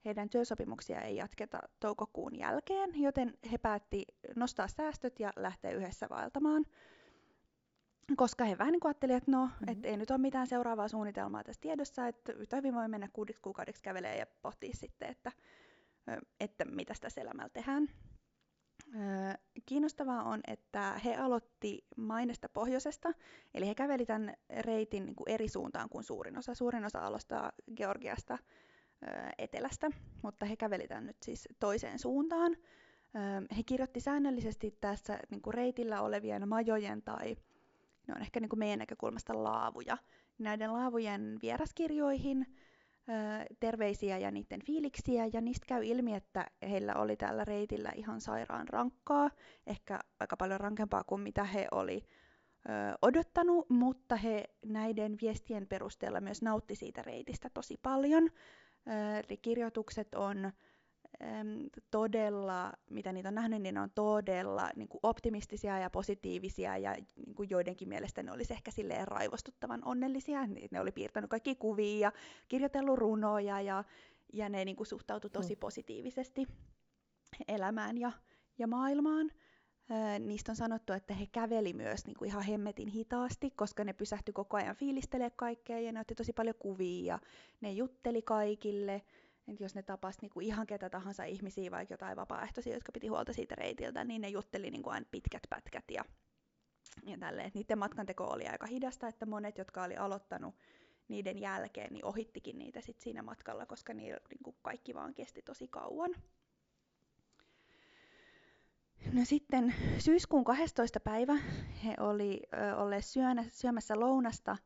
heidän 0.06 0.30
työsopimuksia 0.30 1.02
ei 1.02 1.16
jatketa 1.16 1.60
toukokuun 1.80 2.40
jälkeen, 2.40 3.02
joten 3.02 3.34
he 3.52 3.58
päätti 3.58 4.06
nostaa 4.36 4.68
säästöt 4.68 5.20
ja 5.20 5.34
lähteä 5.36 5.72
yhdessä 5.72 6.08
vaeltamaan 6.10 6.66
koska 8.18 8.46
he 8.46 8.58
vähän 8.58 8.72
niin 8.72 8.86
ajattelivat, 8.86 9.18
että 9.18 9.32
no, 9.32 9.46
mm-hmm. 9.46 9.70
et 9.70 9.86
ei 9.86 9.98
nyt 9.98 10.12
ole 10.12 10.18
mitään 10.18 10.48
seuraavaa 10.48 10.88
suunnitelmaa 10.88 11.44
tässä 11.44 11.62
tiedossa, 11.62 12.08
että 12.08 12.34
yhtä 12.34 12.56
hyvin 12.56 12.76
voi 12.76 12.88
mennä 12.88 13.10
kuudeksi 13.14 13.42
kuukaudeksi 13.42 13.84
kävelee 13.84 14.18
ja 14.18 14.26
pohtia 14.42 14.74
sitten, 14.74 15.10
että, 15.10 15.32
että 16.40 16.66
mitä 16.66 16.94
tässä 17.02 17.22
elämällä 17.22 17.50
tehdään. 17.50 17.88
Kiinnostavaa 19.66 20.24
on, 20.24 20.42
että 20.48 21.00
he 21.06 21.16
aloitti 21.16 21.86
Mainesta 21.98 22.50
pohjoisesta, 22.50 23.14
eli 23.54 23.68
he 23.68 23.76
käveli 23.76 24.06
tämän 24.06 24.34
reitin 24.60 25.06
niin 25.06 25.16
kuin 25.16 25.30
eri 25.30 25.48
suuntaan 25.48 25.90
kuin 25.90 26.04
suurin 26.04 26.38
osa. 26.38 26.56
Suurin 26.56 26.86
osa 26.86 27.00
alostaa 27.00 27.52
Georgiasta 27.76 28.38
etelästä, 29.38 29.90
mutta 30.22 30.46
he 30.46 30.56
käveli 30.56 30.88
tämän 30.88 31.06
nyt 31.06 31.18
siis 31.24 31.50
toiseen 31.60 32.00
suuntaan. 32.00 32.58
He 33.58 33.64
kirjoitti 33.66 34.00
säännöllisesti 34.00 34.78
tässä 34.82 35.20
niin 35.30 35.42
kuin 35.42 35.54
reitillä 35.54 36.02
olevien 36.02 36.50
majojen 36.50 37.02
tai 37.02 37.36
ne 38.08 38.14
on 38.16 38.22
ehkä 38.22 38.40
niin 38.40 38.50
kuin 38.50 38.60
meidän 38.60 38.80
näkökulmasta 38.80 39.44
laavuja. 39.44 39.98
Näiden 40.38 40.74
laavujen 40.74 41.40
vieraskirjoihin 41.42 42.56
terveisiä 43.60 44.18
ja 44.18 44.32
niiden 44.32 44.62
fiiliksiä, 44.66 45.30
ja 45.34 45.42
niistä 45.42 45.66
käy 45.66 45.86
ilmi, 45.86 46.16
että 46.16 46.46
heillä 46.70 46.96
oli 46.96 47.18
tällä 47.18 47.46
reitillä 47.46 47.92
ihan 47.96 48.22
sairaan 48.22 48.68
rankkaa, 48.70 49.30
ehkä 49.68 50.00
aika 50.20 50.38
paljon 50.38 50.60
rankempaa 50.60 51.04
kuin 51.04 51.22
mitä 51.22 51.44
he 51.44 51.68
oli 51.72 52.06
odottanut, 53.02 53.70
mutta 53.70 54.16
he 54.16 54.44
näiden 54.66 55.18
viestien 55.22 55.68
perusteella 55.68 56.22
myös 56.22 56.42
nautti 56.42 56.76
siitä 56.76 57.02
reitistä 57.02 57.50
tosi 57.50 57.78
paljon. 57.84 58.30
Eli 59.30 59.38
kirjoitukset 59.38 60.16
on 60.16 60.52
todella, 61.92 62.74
mitä 62.90 63.14
niitä 63.14 63.30
on 63.30 63.36
nähnyt, 63.36 63.62
niin 63.62 63.76
ne 63.76 63.82
on 63.82 63.92
todella 63.96 64.70
niin 64.76 64.88
kuin 64.88 65.00
optimistisia 65.04 65.80
ja 65.80 65.90
positiivisia 65.90 66.78
ja 66.78 66.94
niin 67.26 67.36
kuin 67.36 67.50
joidenkin 67.50 67.90
mielestä 67.90 68.24
ne 68.24 68.32
olisi 68.32 68.54
ehkä 68.54 68.72
silleen 68.72 69.08
raivostuttavan 69.08 69.82
onnellisia. 69.86 70.40
Ne 70.72 70.80
oli 70.80 70.92
piirtänyt 70.92 71.30
kaikki 71.30 71.56
kuvia 71.56 72.00
ja 72.00 72.12
kirjoitellut 72.48 73.00
runoja 73.00 73.62
ja, 73.62 73.84
ja 74.34 74.50
ne 74.50 74.66
niin 74.66 74.76
kuin 74.76 74.88
suhtautui 74.88 75.30
tosi 75.30 75.56
mm. 75.56 75.60
positiivisesti 75.60 76.48
elämään 77.48 77.98
ja, 77.98 78.12
ja 78.58 78.68
maailmaan. 78.68 79.32
niistä 80.20 80.52
on 80.52 80.56
sanottu, 80.56 80.94
että 80.94 81.14
he 81.14 81.28
käveli 81.32 81.74
myös 81.74 82.06
niin 82.06 82.18
kuin 82.18 82.30
ihan 82.30 82.44
hemmetin 82.44 82.88
hitaasti, 82.88 83.52
koska 83.52 83.84
ne 83.84 83.94
pysähtyi 83.94 84.34
koko 84.34 84.58
ajan 84.58 84.76
fiilistelee 84.76 85.30
kaikkea 85.30 85.80
ja 85.80 85.92
ne 85.92 86.00
otti 86.00 86.16
tosi 86.16 86.34
paljon 86.34 86.56
kuvia 86.60 87.06
ja 87.14 87.20
ne 87.62 87.72
jutteli 87.72 88.22
kaikille. 88.22 89.02
Et 89.48 89.60
jos 89.60 89.76
ne 89.76 89.84
tapasi 89.84 90.20
niin 90.22 90.30
kuin 90.30 90.46
ihan 90.46 90.68
ketä 90.68 90.90
tahansa 90.90 91.24
ihmisiä, 91.24 91.72
vaikka 91.72 91.94
jotain 91.94 92.18
vapaaehtoisia, 92.18 92.74
jotka 92.74 92.92
piti 92.92 93.08
huolta 93.08 93.34
siitä 93.34 93.56
reitiltä, 93.56 94.04
niin 94.04 94.22
ne 94.22 94.30
jutteli 94.30 94.72
niin 94.72 94.84
kuin 94.84 94.94
aina 94.94 95.06
pitkät 95.12 95.44
pätkät 95.50 95.84
ja, 95.92 96.06
ja 97.04 97.18
tälleen. 97.18 97.52
Niiden 97.54 97.78
matkanteko 97.80 98.24
oli 98.24 98.48
aika 98.48 98.66
hidasta, 98.66 99.08
että 99.08 99.26
monet, 99.26 99.58
jotka 99.58 99.84
oli 99.84 99.96
aloittanut 99.96 100.56
niiden 101.08 101.40
jälkeen, 101.40 101.94
niin 101.94 102.06
ohittikin 102.06 102.60
niitä 102.60 102.82
sit 102.82 103.00
siinä 103.00 103.22
matkalla, 103.22 103.66
koska 103.66 103.94
niillä 103.94 104.20
niin 104.30 104.44
kuin 104.44 104.56
kaikki 104.62 104.94
vaan 104.94 105.14
kesti 105.14 105.42
tosi 105.42 105.68
kauan. 105.68 106.16
No 109.14 109.26
sitten 109.26 109.74
syyskuun 110.00 110.44
12. 110.44 111.00
päivä 111.00 111.36
he 111.86 111.96
oli 112.00 112.42
ö, 112.54 112.76
olleet 112.76 113.06
syönä, 113.06 113.46
syömässä 113.52 114.00
lounasta 114.00 114.58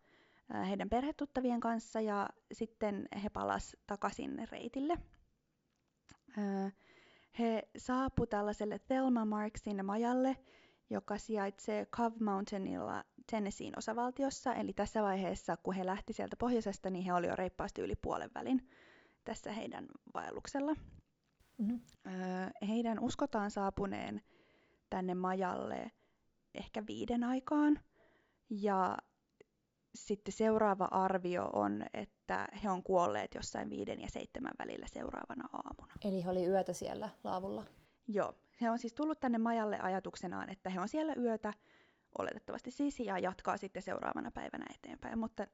heidän 0.68 0.89
perhetuttavien 0.89 1.60
kanssa 1.60 2.01
ja 2.01 2.29
sitten 2.51 3.08
he 3.24 3.29
palas 3.29 3.77
takaisin 3.88 4.48
reitille. 4.51 4.98
He 7.39 7.70
saapu 7.77 8.25
tällaiselle 8.25 8.79
Thelma 8.79 9.25
Marksin 9.25 9.86
majalle, 9.86 10.38
joka 10.89 11.18
sijaitsee 11.18 11.86
Cove 11.86 12.15
Mountainilla 12.20 13.03
Tennesseein 13.32 13.77
osavaltiossa. 13.77 14.53
Eli 14.53 14.74
tässä 14.74 15.03
vaiheessa, 15.03 15.58
kun 15.58 15.74
he 15.74 15.86
lähti 15.86 16.13
sieltä 16.13 16.36
pohjoisesta, 16.36 16.89
niin 16.89 17.06
he 17.06 17.13
oli 17.13 17.27
jo 17.27 17.36
reippaasti 17.36 17.82
yli 17.82 17.96
puolen 17.96 18.32
välin 18.36 18.70
tässä 19.24 19.51
heidän 19.51 19.88
vaelluksella. 20.13 20.75
Mm-hmm. 21.58 21.82
heidän 22.68 23.00
uskotaan 23.00 23.51
saapuneen 23.51 24.22
tänne 24.89 25.15
majalle 25.15 25.91
ehkä 26.56 26.84
viiden 26.88 27.24
aikaan. 27.24 27.79
Ja 28.50 28.98
sitten 29.96 30.34
seuraava 30.34 30.88
arvio 30.91 31.50
on, 31.53 31.86
että 31.93 32.48
he 32.63 32.69
on 32.69 32.84
kuolleet 32.84 33.36
jossain 33.36 33.69
viiden 33.69 34.01
ja 34.01 34.10
seitsemän 34.10 34.53
välillä 34.60 34.88
seuraavana 34.88 35.50
aamuna. 35.53 35.93
Eli 36.05 36.24
he 36.24 36.29
oli 36.29 36.46
yötä 36.46 36.74
siellä 36.74 37.10
laavulla? 37.24 37.65
Joo. 38.08 38.34
He 38.62 38.69
on 38.69 38.79
siis 38.79 38.93
tullut 38.93 39.19
tänne 39.19 39.38
majalle 39.38 39.79
ajatuksenaan, 39.79 40.50
että 40.50 40.69
he 40.69 40.79
on 40.79 40.88
siellä 40.88 41.13
yötä, 41.17 41.53
oletettavasti 42.17 42.72
siis, 42.72 43.00
ja 43.00 43.19
jatkaa 43.19 43.58
sitten 43.58 43.81
seuraavana 43.81 44.31
päivänä 44.31 44.65
eteenpäin, 44.75 45.19
mutta 45.19 45.48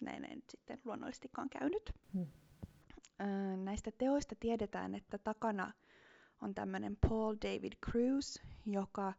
näin 0.00 0.24
ei 0.24 0.34
nyt 0.34 0.50
sitten 0.50 0.80
luonnollisestikaan 0.84 1.50
käynyt. 1.50 1.92
Hmm. 2.14 2.26
näistä 3.64 3.90
teoista 3.98 4.34
tiedetään, 4.40 4.94
että 4.94 5.18
takana 5.18 5.72
on 6.42 6.54
tämmöinen 6.54 6.96
Paul 7.08 7.36
David 7.44 7.72
Cruz, 7.86 8.36
joka 8.66 9.12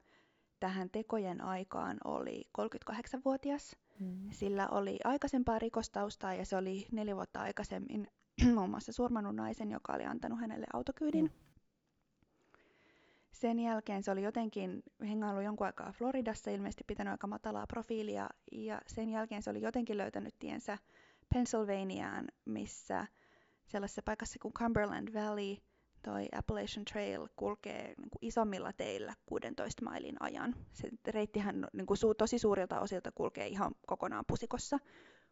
tähän 0.60 0.90
tekojen 0.90 1.42
aikaan 1.42 1.98
oli 2.04 2.50
38-vuotias. 2.62 3.76
Mm. 4.02 4.32
Sillä 4.32 4.68
oli 4.68 5.00
aikaisempaa 5.04 5.60
rikostaustaa 5.60 6.34
ja 6.34 6.46
se 6.46 6.58
oli 6.58 6.88
neljä 6.92 7.16
vuotta 7.16 7.40
aikaisemmin 7.40 8.08
muun 8.56 8.70
muassa 8.70 8.94
surmannut 8.94 9.36
naisen, 9.36 9.72
joka 9.72 9.94
oli 9.94 10.06
antanut 10.06 10.40
hänelle 10.40 10.66
autokyydin. 10.74 11.26
Mm. 11.26 11.32
Sen 13.32 13.60
jälkeen 13.60 14.04
se 14.04 14.12
oli 14.12 14.24
jotenkin 14.24 14.84
hengailu 15.02 15.42
jonkun 15.42 15.68
aikaa 15.68 15.92
Floridassa, 15.92 16.52
ilmeisesti 16.52 16.84
pitänyt 16.88 17.12
aika 17.12 17.28
matalaa 17.28 17.68
profiilia, 17.68 18.30
ja 18.52 18.82
sen 18.88 19.10
jälkeen 19.10 19.42
se 19.42 19.50
oli 19.50 19.62
jotenkin 19.62 19.98
löytänyt 19.98 20.36
tiensä 20.40 20.78
Pennsylvaniaan, 21.34 22.26
missä 22.46 23.08
sellaisessa 23.68 24.02
paikassa 24.06 24.40
kuin 24.42 24.54
Cumberland 24.54 25.14
Valley– 25.14 25.56
toi 26.04 26.28
Appalachian 26.32 26.86
Trail 26.86 27.28
kulkee 27.36 27.94
niin 27.98 28.10
kuin 28.10 28.20
isommilla 28.22 28.74
teillä 28.74 29.14
16 29.26 29.84
mailin 29.86 30.16
ajan. 30.20 30.56
Se 30.74 30.90
reittihän 31.08 31.68
niin 31.74 31.86
kuin 31.86 31.98
su- 31.98 32.16
tosi 32.18 32.40
suurilta 32.40 32.80
osilta 32.80 33.12
kulkee 33.12 33.48
ihan 33.48 33.76
kokonaan 33.88 34.26
pusikossa, 34.28 34.80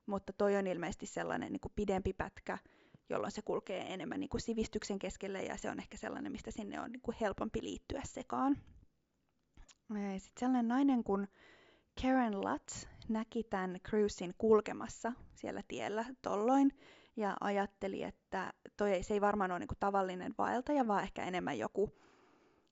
mutta 0.06 0.34
toi 0.34 0.56
on 0.56 0.68
ilmeisesti 0.68 1.06
sellainen 1.06 1.52
niin 1.52 1.60
kuin 1.60 1.72
pidempi 1.76 2.14
pätkä, 2.14 2.58
jolloin 3.10 3.32
se 3.32 3.42
kulkee 3.42 3.94
enemmän 3.94 4.20
niin 4.20 4.30
kuin 4.30 4.42
sivistyksen 4.42 5.00
keskelle 5.00 5.44
ja 5.44 5.58
se 5.58 5.70
on 5.70 5.80
ehkä 5.80 5.98
sellainen, 5.98 6.32
mistä 6.32 6.52
sinne 6.52 6.82
on 6.82 6.92
niin 6.92 7.02
kuin 7.02 7.18
helpompi 7.22 7.60
liittyä 7.64 8.02
sekaan. 8.06 8.58
Sitten 10.18 10.40
sellainen 10.40 10.68
nainen 10.68 11.04
kuin 11.04 11.28
Karen 12.02 12.42
Lutz 12.42 12.86
näki 13.10 13.44
tämän 13.44 13.78
Cruisin 13.90 14.34
kulkemassa 14.38 15.14
siellä 15.36 15.62
tiellä 15.68 16.06
tolloin 16.22 16.72
ja 17.16 17.38
ajatteli, 17.42 18.04
että 18.04 18.54
toi 18.78 18.92
ei, 18.92 19.04
se 19.04 19.14
ei 19.14 19.22
varmaan 19.22 19.52
ole 19.52 19.60
niin 19.60 19.68
kuin 19.68 19.80
tavallinen 19.80 20.36
vaeltaja, 20.38 20.88
vaan 20.88 21.04
ehkä 21.04 21.24
enemmän 21.24 21.60
joku 21.60 21.94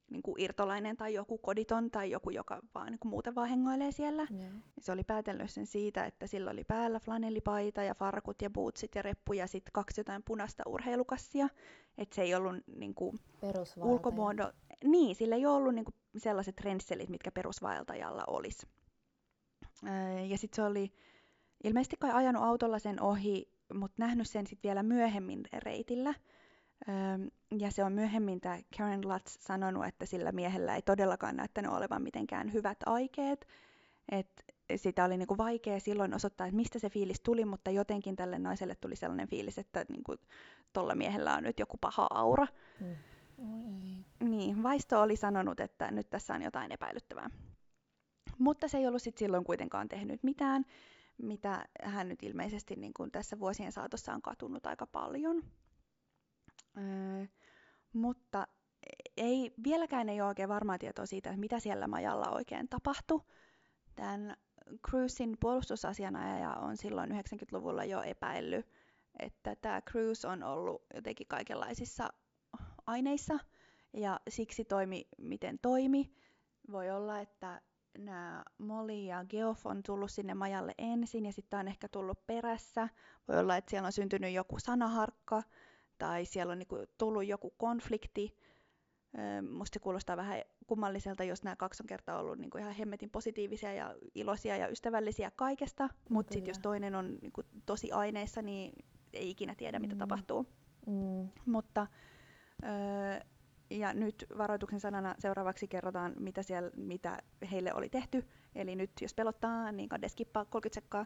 niin 0.10 0.24
kuin 0.24 0.41
irtolainen 0.41 0.98
tai 0.98 1.13
joku 1.13 1.38
koditon 1.38 1.91
tai 1.91 2.12
joku, 2.12 2.29
joka 2.29 2.62
vaan 2.75 2.88
niin 2.88 3.00
kuin 3.00 3.10
muuten 3.10 3.36
vaan 3.36 3.50
hengoilee 3.50 3.91
siellä. 3.91 4.27
Yeah. 4.32 4.53
Se 4.79 4.91
oli 4.91 5.03
päätellyt 5.03 5.51
sen 5.51 5.65
siitä, 5.65 6.06
että 6.06 6.27
sillä 6.27 6.51
oli 6.51 6.63
päällä 6.63 7.00
flanellipaita 7.00 7.84
ja 7.84 7.94
farkut 7.94 8.41
ja 8.41 8.50
bootsit 8.50 8.96
ja 8.96 9.01
reppu 9.01 9.34
ja 9.34 9.48
sitten 9.48 9.74
kaksi 9.74 10.00
jotain 10.00 10.24
punaista 10.24 10.63
urheilukassia. 10.65 11.48
Että 11.98 12.15
se 12.15 12.22
ei 12.22 12.36
ollut 12.36 12.56
niin 12.75 12.94
kuin 12.94 13.20
ulkomuodo... 13.77 14.51
Niin, 14.84 15.15
sillä 15.15 15.36
ei 15.36 15.46
ollut 15.46 15.75
niin 15.75 15.86
kuin 15.86 15.96
sellaiset 16.17 16.56
trendselit, 16.56 17.10
mitkä 17.10 17.32
perusvaeltajalla 17.32 18.24
olisi. 18.27 18.67
Ja 20.27 20.38
sitten 20.38 20.56
se 20.56 20.63
oli 20.63 20.94
ilmeisesti 21.63 21.96
kai 22.00 22.12
ajanut 22.12 22.44
autolla 22.44 22.79
sen 22.79 23.01
ohi 23.01 23.56
mutta 23.74 23.95
nähnyt 23.97 24.27
sen 24.27 24.47
sitten 24.47 24.69
vielä 24.69 24.83
myöhemmin 24.83 25.43
reitillä. 25.53 26.13
Ja 27.59 27.71
se 27.71 27.83
on 27.83 27.93
myöhemmin 27.93 28.41
tämä 28.41 28.59
Karen 28.77 29.09
Lutz 29.09 29.38
sanonut, 29.39 29.86
että 29.86 30.05
sillä 30.05 30.31
miehellä 30.31 30.75
ei 30.75 30.81
todellakaan 30.81 31.36
näyttänyt 31.36 31.71
olevan 31.71 32.01
mitenkään 32.01 32.53
hyvät 32.53 32.77
aikeet. 32.86 33.47
Et 34.12 34.43
sitä 34.75 35.05
oli 35.05 35.17
niinku 35.17 35.38
vaikea 35.38 35.79
silloin 35.79 36.13
osoittaa, 36.13 36.47
että 36.47 36.55
mistä 36.55 36.79
se 36.79 36.89
fiilis 36.89 37.21
tuli, 37.21 37.45
mutta 37.45 37.71
jotenkin 37.71 38.15
tälle 38.15 38.39
naiselle 38.39 38.75
tuli 38.75 38.95
sellainen 38.95 39.27
fiilis, 39.27 39.57
että 39.57 39.86
niinku, 39.89 40.15
tuolla 40.74 40.95
miehellä 40.95 41.33
on 41.36 41.43
nyt 41.43 41.59
joku 41.59 41.77
paha 41.81 42.07
aura. 42.09 42.47
Mm. 42.79 42.95
Niin, 44.29 44.63
vaisto 44.63 45.01
oli 45.01 45.15
sanonut, 45.15 45.59
että 45.59 45.91
nyt 45.91 46.09
tässä 46.09 46.33
on 46.33 46.41
jotain 46.41 46.71
epäilyttävää. 46.71 47.29
Mutta 48.38 48.67
se 48.67 48.77
ei 48.77 48.88
ollut 48.88 49.01
sit 49.01 49.17
silloin 49.17 49.43
kuitenkaan 49.43 49.89
tehnyt 49.89 50.24
mitään 50.24 50.65
mitä 51.17 51.65
hän 51.83 52.09
nyt 52.09 52.24
ilmeisesti 52.24 52.75
niin 52.75 52.93
kuin 52.93 53.12
tässä 53.12 53.39
vuosien 53.39 53.71
saatossa 53.71 54.13
on 54.13 54.21
katunut 54.21 54.65
aika 54.65 54.88
paljon. 54.88 55.43
Öö, 56.77 57.25
mutta 57.93 58.47
ei, 59.17 59.53
vieläkään 59.63 60.09
ei 60.09 60.21
ole 60.21 60.27
oikein 60.27 60.50
varmaa 60.50 60.77
tietoa 60.77 61.05
siitä, 61.05 61.29
että 61.29 61.39
mitä 61.39 61.59
siellä 61.59 61.88
majalla 61.88 62.29
oikein 62.29 62.69
tapahtui. 62.69 63.21
Tämän 63.95 64.38
Cruisin 64.89 65.38
puolustusasianajaja 65.39 66.53
on 66.53 66.77
silloin 66.77 67.12
90-luvulla 67.12 67.83
jo 67.83 68.01
epäillyt, 68.01 68.65
että 69.19 69.55
tämä 69.55 69.81
Cruise 69.81 70.27
on 70.27 70.43
ollut 70.43 70.86
jotenkin 70.93 71.27
kaikenlaisissa 71.27 72.09
aineissa 72.88 73.39
ja 73.93 74.19
siksi 74.29 74.65
toimi 74.65 75.07
miten 75.17 75.59
toimi. 75.62 76.12
Voi 76.71 76.91
olla, 76.91 77.19
että 77.19 77.62
nämä 77.97 78.43
Molly 78.57 78.93
ja 78.93 79.25
Geoff 79.29 79.65
on 79.65 79.83
tullut 79.83 80.11
sinne 80.11 80.33
majalle 80.33 80.73
ensin 80.77 81.25
ja 81.25 81.31
sitten 81.31 81.59
on 81.59 81.67
ehkä 81.67 81.87
tullut 81.87 82.27
perässä. 82.27 82.89
Voi 83.27 83.39
olla, 83.39 83.57
että 83.57 83.69
siellä 83.69 83.85
on 83.85 83.91
syntynyt 83.91 84.33
joku 84.33 84.59
sanaharkka 84.59 85.43
tai 85.97 86.25
siellä 86.25 86.51
on 86.51 86.59
niinku 86.59 86.77
tullut 86.97 87.25
joku 87.25 87.53
konflikti. 87.57 88.35
Musta 89.51 89.73
se 89.73 89.79
kuulostaa 89.79 90.17
vähän 90.17 90.41
kummalliselta, 90.67 91.23
jos 91.23 91.43
nämä 91.43 91.55
kaksi 91.55 91.83
on 91.83 91.87
kertaa 91.87 92.19
ollut 92.19 92.37
niinku 92.39 92.57
ihan 92.57 92.73
hemmetin 92.73 93.09
positiivisia 93.09 93.73
ja 93.73 93.95
iloisia 94.15 94.57
ja 94.57 94.67
ystävällisiä 94.67 95.31
kaikesta, 95.35 95.89
mutta 96.09 96.33
sitten 96.33 96.51
jos 96.51 96.59
toinen 96.59 96.95
on 96.95 97.17
niinku 97.21 97.41
tosi 97.65 97.91
aineissa, 97.91 98.41
niin 98.41 98.85
ei 99.13 99.29
ikinä 99.29 99.55
tiedä, 99.55 99.79
mitä 99.79 99.95
mm. 99.95 99.99
tapahtuu. 99.99 100.45
Mm. 100.87 101.29
Mutta 101.45 101.87
öö, 102.63 103.19
ja 103.69 103.93
nyt 103.93 104.25
varoituksen 104.38 104.79
sanana 104.79 105.15
seuraavaksi 105.19 105.67
kerrotaan, 105.67 106.13
mitä, 106.19 106.43
siellä, 106.43 106.71
mitä 106.75 107.17
heille 107.51 107.74
oli 107.74 107.89
tehty. 107.89 108.27
Eli 108.55 108.75
nyt 108.75 108.91
jos 109.01 109.13
pelottaa, 109.13 109.71
niin 109.71 109.89
kadde 109.89 110.09
skippaa 110.09 110.45
30 110.45 110.75
sekkaa. 110.75 111.05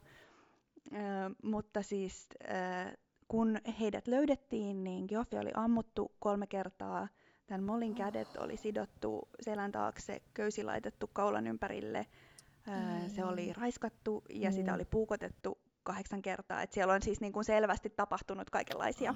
Ö, 0.94 0.98
mutta 1.44 1.82
siis 1.82 2.30
ö, 2.44 2.98
kun 3.28 3.58
heidät 3.80 4.08
löydettiin, 4.08 4.84
niin 4.84 5.06
Geoffi 5.10 5.38
oli 5.38 5.52
ammuttu 5.54 6.12
kolme 6.20 6.48
kertaa. 6.48 7.08
Tämän 7.48 7.64
Molin 7.64 7.96
kädet 7.96 8.38
oli 8.38 8.58
sidottu 8.58 9.30
selän 9.42 9.72
taakse, 9.72 10.22
köysi 10.34 10.64
laitettu 10.64 11.10
kaulan 11.14 11.48
ympärille. 11.48 12.08
Ö, 12.68 13.10
se 13.10 13.26
oli 13.26 13.54
raiskattu 13.54 14.24
ja 14.30 14.50
mm. 14.50 14.56
sitä 14.56 14.74
oli 14.74 14.86
puukotettu 14.86 15.58
kahdeksan 15.84 16.22
kertaa. 16.22 16.62
Et 16.62 16.72
siellä 16.72 16.94
on 16.94 17.02
siis 17.02 17.22
niin 17.22 17.34
kuin 17.34 17.46
selvästi 17.46 17.90
tapahtunut 17.90 18.50
kaikenlaisia 18.50 19.16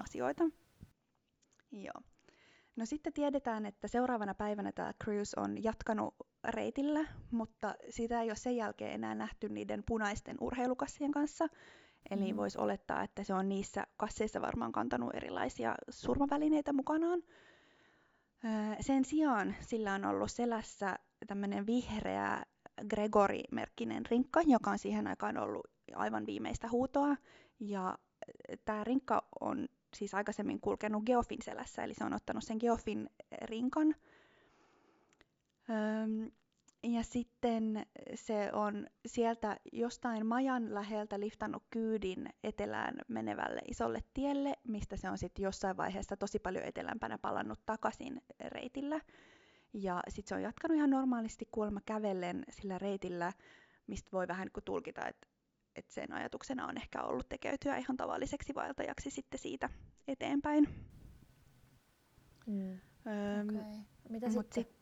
asioita. 0.00 0.44
Joo. 1.72 2.02
No 2.80 2.86
sitten 2.86 3.12
tiedetään, 3.12 3.66
että 3.66 3.88
seuraavana 3.88 4.34
päivänä 4.34 4.72
tämä 4.72 4.92
Cruise 5.04 5.40
on 5.40 5.64
jatkanut 5.64 6.14
reitillä, 6.48 7.06
mutta 7.30 7.74
sitä 7.90 8.22
ei 8.22 8.28
ole 8.28 8.36
sen 8.36 8.56
jälkeen 8.56 8.92
enää 8.92 9.14
nähty 9.14 9.48
niiden 9.48 9.82
punaisten 9.86 10.36
urheilukassien 10.40 11.10
kanssa. 11.12 11.48
Eli 12.10 12.32
mm. 12.32 12.36
voisi 12.36 12.58
olettaa, 12.58 13.02
että 13.02 13.24
se 13.24 13.34
on 13.34 13.48
niissä 13.48 13.86
kasseissa 13.96 14.40
varmaan 14.40 14.72
kantanut 14.72 15.14
erilaisia 15.14 15.74
surmavälineitä 15.90 16.72
mukanaan. 16.72 17.22
Sen 18.80 19.04
sijaan 19.04 19.54
sillä 19.60 19.94
on 19.94 20.04
ollut 20.04 20.30
selässä 20.30 20.96
tämmöinen 21.26 21.66
vihreä 21.66 22.42
Gregory-merkkinen 22.88 24.06
rinkka, 24.10 24.40
joka 24.46 24.70
on 24.70 24.78
siihen 24.78 25.06
aikaan 25.06 25.38
ollut 25.38 25.66
aivan 25.94 26.26
viimeistä 26.26 26.68
huutoa. 26.68 27.16
Ja 27.60 27.98
tämä 28.64 28.84
rinkka 28.84 29.28
on 29.40 29.68
siis 29.96 30.14
aikaisemmin 30.14 30.60
kulkenut 30.60 31.04
Geofin 31.04 31.42
selässä, 31.42 31.84
eli 31.84 31.94
se 31.94 32.04
on 32.04 32.14
ottanut 32.14 32.44
sen 32.44 32.56
Geofin 32.60 33.10
rinkan. 33.42 33.94
Öm, 35.70 36.30
ja 36.82 37.02
sitten 37.02 37.86
se 38.14 38.52
on 38.52 38.86
sieltä 39.06 39.56
jostain 39.72 40.26
majan 40.26 40.74
läheltä 40.74 41.20
liftannut 41.20 41.62
kyydin 41.70 42.28
etelään 42.44 42.94
menevälle 43.08 43.60
isolle 43.70 44.00
tielle, 44.14 44.54
mistä 44.68 44.96
se 44.96 45.10
on 45.10 45.18
sitten 45.18 45.42
jossain 45.42 45.76
vaiheessa 45.76 46.16
tosi 46.16 46.38
paljon 46.38 46.64
etelämpänä 46.64 47.18
palannut 47.18 47.60
takaisin 47.66 48.22
reitillä. 48.40 49.00
Ja 49.72 50.02
sitten 50.08 50.28
se 50.28 50.34
on 50.34 50.42
jatkanut 50.42 50.76
ihan 50.76 50.90
normaalisti 50.90 51.48
kuolema 51.50 51.80
kävellen 51.86 52.44
sillä 52.50 52.78
reitillä, 52.78 53.32
mistä 53.86 54.08
voi 54.12 54.28
vähän 54.28 54.48
niin 54.54 54.64
tulkita, 54.64 55.08
että 55.08 55.26
et 55.76 55.90
sen 55.90 56.12
ajatuksena 56.12 56.66
on 56.66 56.76
ehkä 56.76 57.02
ollut 57.02 57.28
tekeytyä 57.28 57.76
ihan 57.76 57.96
tavalliseksi 57.96 58.54
vaeltajaksi 58.54 59.10
sitten 59.10 59.40
siitä 59.40 59.68
eteenpäin. 60.08 60.68
Mm. 62.46 62.78
Okay. 63.42 63.80
Mitä 64.08 64.30
sitten? 64.30 64.64
Sit, 64.64 64.76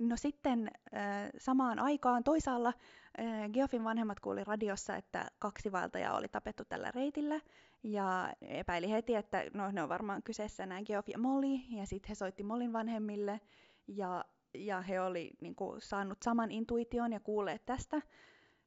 no 0.00 0.16
sitten 0.16 0.70
äh, 0.94 1.30
samaan 1.38 1.78
aikaan 1.78 2.24
toisaalla 2.24 2.68
äh, 2.68 3.50
Geofin 3.52 3.84
vanhemmat 3.84 4.20
kuuli 4.20 4.44
radiossa, 4.44 4.96
että 4.96 5.26
kaksi 5.38 5.72
vaeltajaa 5.72 6.16
oli 6.16 6.28
tapettu 6.28 6.64
tällä 6.64 6.90
reitillä 6.90 7.40
ja 7.82 8.32
epäili 8.40 8.90
heti, 8.90 9.14
että 9.14 9.44
no, 9.54 9.70
ne 9.70 9.82
on 9.82 9.88
varmaan 9.88 10.22
kyseessä 10.22 10.66
nämä 10.66 10.82
Geoff 10.82 11.08
ja 11.08 11.18
Molly 11.18 11.60
ja 11.68 11.86
sitten 11.86 12.08
he 12.08 12.14
soitti 12.14 12.42
Mollin 12.42 12.72
vanhemmille 12.72 13.40
ja, 13.86 14.24
ja 14.54 14.80
he 14.80 15.00
oli 15.00 15.30
niin 15.40 15.54
kuin, 15.54 15.80
saanut 15.80 16.18
saman 16.24 16.50
intuition 16.50 17.12
ja 17.12 17.20
kuulleet 17.20 17.64
tästä. 17.64 18.02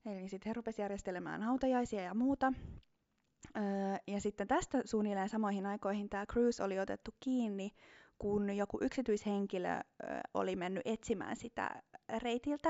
Eli 0.08 0.30
sitten 0.30 0.50
he 0.50 0.54
rupesivat 0.54 0.84
järjestelemään 0.84 1.42
hautajaisia 1.42 2.02
ja 2.02 2.14
muuta. 2.14 2.54
Öö, 3.58 3.64
ja 4.08 4.22
sitten 4.22 4.48
tästä 4.48 4.82
suunnilleen 4.86 5.30
samoihin 5.30 5.66
aikoihin 5.66 6.10
tämä 6.10 6.26
Cruise 6.26 6.64
oli 6.64 6.80
otettu 6.80 7.12
kiinni, 7.20 7.72
kun 8.18 8.56
joku 8.56 8.78
yksityishenkilö 8.82 9.70
öö, 9.70 9.82
oli 10.34 10.56
mennyt 10.56 10.82
etsimään 10.86 11.36
sitä 11.36 11.82
reitiltä. 12.22 12.70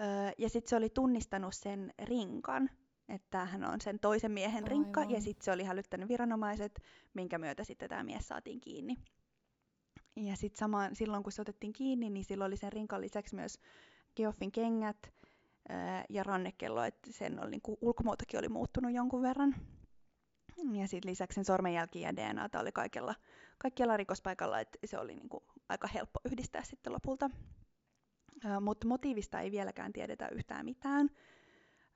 Öö, 0.00 0.06
ja 0.38 0.48
sitten 0.48 0.70
se 0.70 0.76
oli 0.76 0.88
tunnistanut 0.88 1.54
sen 1.54 1.92
rinkan, 2.02 2.70
että 3.08 3.44
hän 3.44 3.64
on 3.64 3.80
sen 3.80 3.98
toisen 3.98 4.32
miehen 4.32 4.64
Aivan. 4.64 4.70
rinkka, 4.70 5.02
ja 5.08 5.20
sitten 5.20 5.44
se 5.44 5.52
oli 5.52 5.64
hälyttänyt 5.64 6.08
viranomaiset, 6.08 6.80
minkä 7.14 7.38
myötä 7.38 7.64
sitten 7.64 7.88
tämä 7.88 8.04
mies 8.04 8.28
saatiin 8.28 8.60
kiinni. 8.60 8.96
Ja 10.16 10.36
sitten 10.36 10.58
samaan, 10.58 10.96
silloin 10.96 11.22
kun 11.22 11.32
se 11.32 11.42
otettiin 11.42 11.72
kiinni, 11.72 12.10
niin 12.10 12.24
silloin 12.24 12.48
oli 12.48 12.56
sen 12.56 12.72
rinkan 12.72 13.00
lisäksi 13.00 13.34
myös 13.34 13.58
Geoffin 14.16 14.52
kengät 14.52 15.19
ja 16.08 16.22
rannekello, 16.22 16.84
että 16.84 17.12
sen 17.12 17.42
oli, 17.42 17.50
niin 17.50 17.62
kuin, 17.62 17.78
ulkomuotokin 17.80 18.38
oli 18.38 18.48
muuttunut 18.48 18.92
jonkun 18.92 19.22
verran. 19.22 19.54
Ja 20.72 20.88
sitten 20.88 21.10
lisäksi 21.10 21.34
sen 21.34 21.44
sormenjälki 21.44 22.00
ja 22.00 22.16
DNA 22.16 22.48
oli 22.60 22.72
kaikella, 22.72 23.14
kaikkialla 23.58 23.96
rikospaikalla, 23.96 24.60
että 24.60 24.78
se 24.84 24.98
oli 24.98 25.14
niin 25.14 25.28
kuin, 25.28 25.44
aika 25.68 25.88
helppo 25.94 26.20
yhdistää 26.24 26.64
sitten 26.64 26.92
lopulta. 26.92 27.30
Mutta 28.60 28.86
motiivista 28.86 29.40
ei 29.40 29.50
vieläkään 29.50 29.92
tiedetä 29.92 30.28
yhtään 30.28 30.64
mitään. 30.64 31.08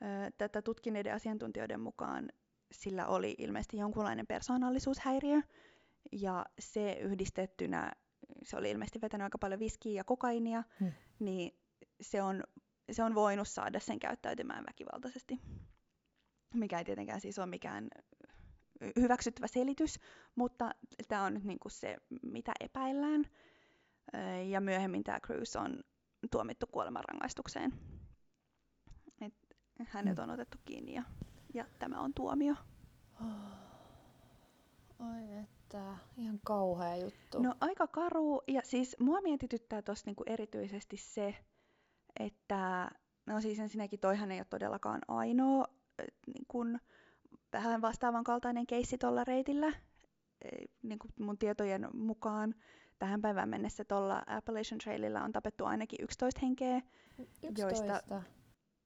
Ää, 0.00 0.30
tätä 0.38 0.62
tutkineiden 0.62 1.14
asiantuntijoiden 1.14 1.80
mukaan 1.80 2.28
sillä 2.72 3.06
oli 3.06 3.34
ilmeisesti 3.38 3.76
jonkunlainen 3.76 4.26
persoonallisuushäiriö, 4.26 5.40
ja 6.12 6.46
se 6.58 6.92
yhdistettynä 6.92 7.92
se 8.42 8.56
oli 8.56 8.70
ilmeisesti 8.70 9.00
vetänyt 9.00 9.24
aika 9.24 9.38
paljon 9.38 9.60
viskiä 9.60 9.92
ja 9.92 10.04
kokainia, 10.04 10.62
hmm. 10.80 10.92
niin 11.18 11.60
se 12.00 12.22
on, 12.22 12.42
se 12.92 13.02
on 13.02 13.14
voinut 13.14 13.48
saada 13.48 13.80
sen 13.80 13.98
käyttäytymään 13.98 14.64
väkivaltaisesti. 14.66 15.40
Mikä 16.54 16.78
ei 16.78 16.84
tietenkään 16.84 17.20
siis 17.20 17.38
ole 17.38 17.46
mikään 17.46 17.88
hyväksyttävä 19.00 19.46
selitys, 19.46 20.00
mutta 20.34 20.70
tämä 21.08 21.24
on 21.24 21.34
nyt 21.34 21.44
niinku 21.44 21.68
se, 21.68 21.96
mitä 22.22 22.52
epäillään. 22.60 23.24
Ja 24.48 24.60
myöhemmin 24.60 25.04
tämä 25.04 25.20
Cruz 25.20 25.56
on 25.56 25.80
tuomittu 26.30 26.66
kuolemanrangaistukseen. 26.66 27.72
Et 29.20 29.34
hänet 29.88 30.18
on 30.18 30.30
otettu 30.30 30.58
kiinni 30.64 30.94
ja, 30.94 31.02
ja 31.54 31.64
tämä 31.78 32.00
on 32.00 32.14
tuomio. 32.14 32.54
Oi 34.98 35.38
et 35.42 35.54
että 35.74 35.96
ihan 36.16 36.40
kauhea 36.44 36.96
juttu. 36.96 37.42
No 37.42 37.54
aika 37.60 37.86
karu, 37.86 38.42
ja 38.48 38.60
siis 38.64 38.96
mua 39.00 39.20
mietityttää 39.20 39.82
tuossa 39.82 40.06
niinku 40.06 40.22
erityisesti 40.26 40.96
se, 40.96 41.34
että 42.20 42.90
no 43.26 43.40
siis 43.40 43.58
ensinnäkin 43.58 44.00
toihan 44.00 44.32
ei 44.32 44.38
ole 44.38 44.46
todellakaan 44.50 45.00
ainoa 45.08 45.64
niin 46.26 46.44
kun, 46.48 46.80
vähän 47.52 47.82
vastaavan 47.82 48.24
kaltainen 48.24 48.66
keissi 48.66 48.98
tuolla 48.98 49.24
reitillä. 49.24 49.72
Niin 50.82 50.98
kuin 50.98 51.12
mun 51.20 51.38
tietojen 51.38 51.88
mukaan 51.92 52.54
tähän 52.98 53.22
päivään 53.22 53.48
mennessä 53.48 53.84
tuolla 53.84 54.22
Appalachian 54.26 54.78
Traililla 54.78 55.22
on 55.22 55.32
tapettu 55.32 55.64
ainakin 55.64 55.98
11 56.02 56.40
henkeä. 56.42 56.82
11? 57.18 57.60
Joista, 57.60 58.22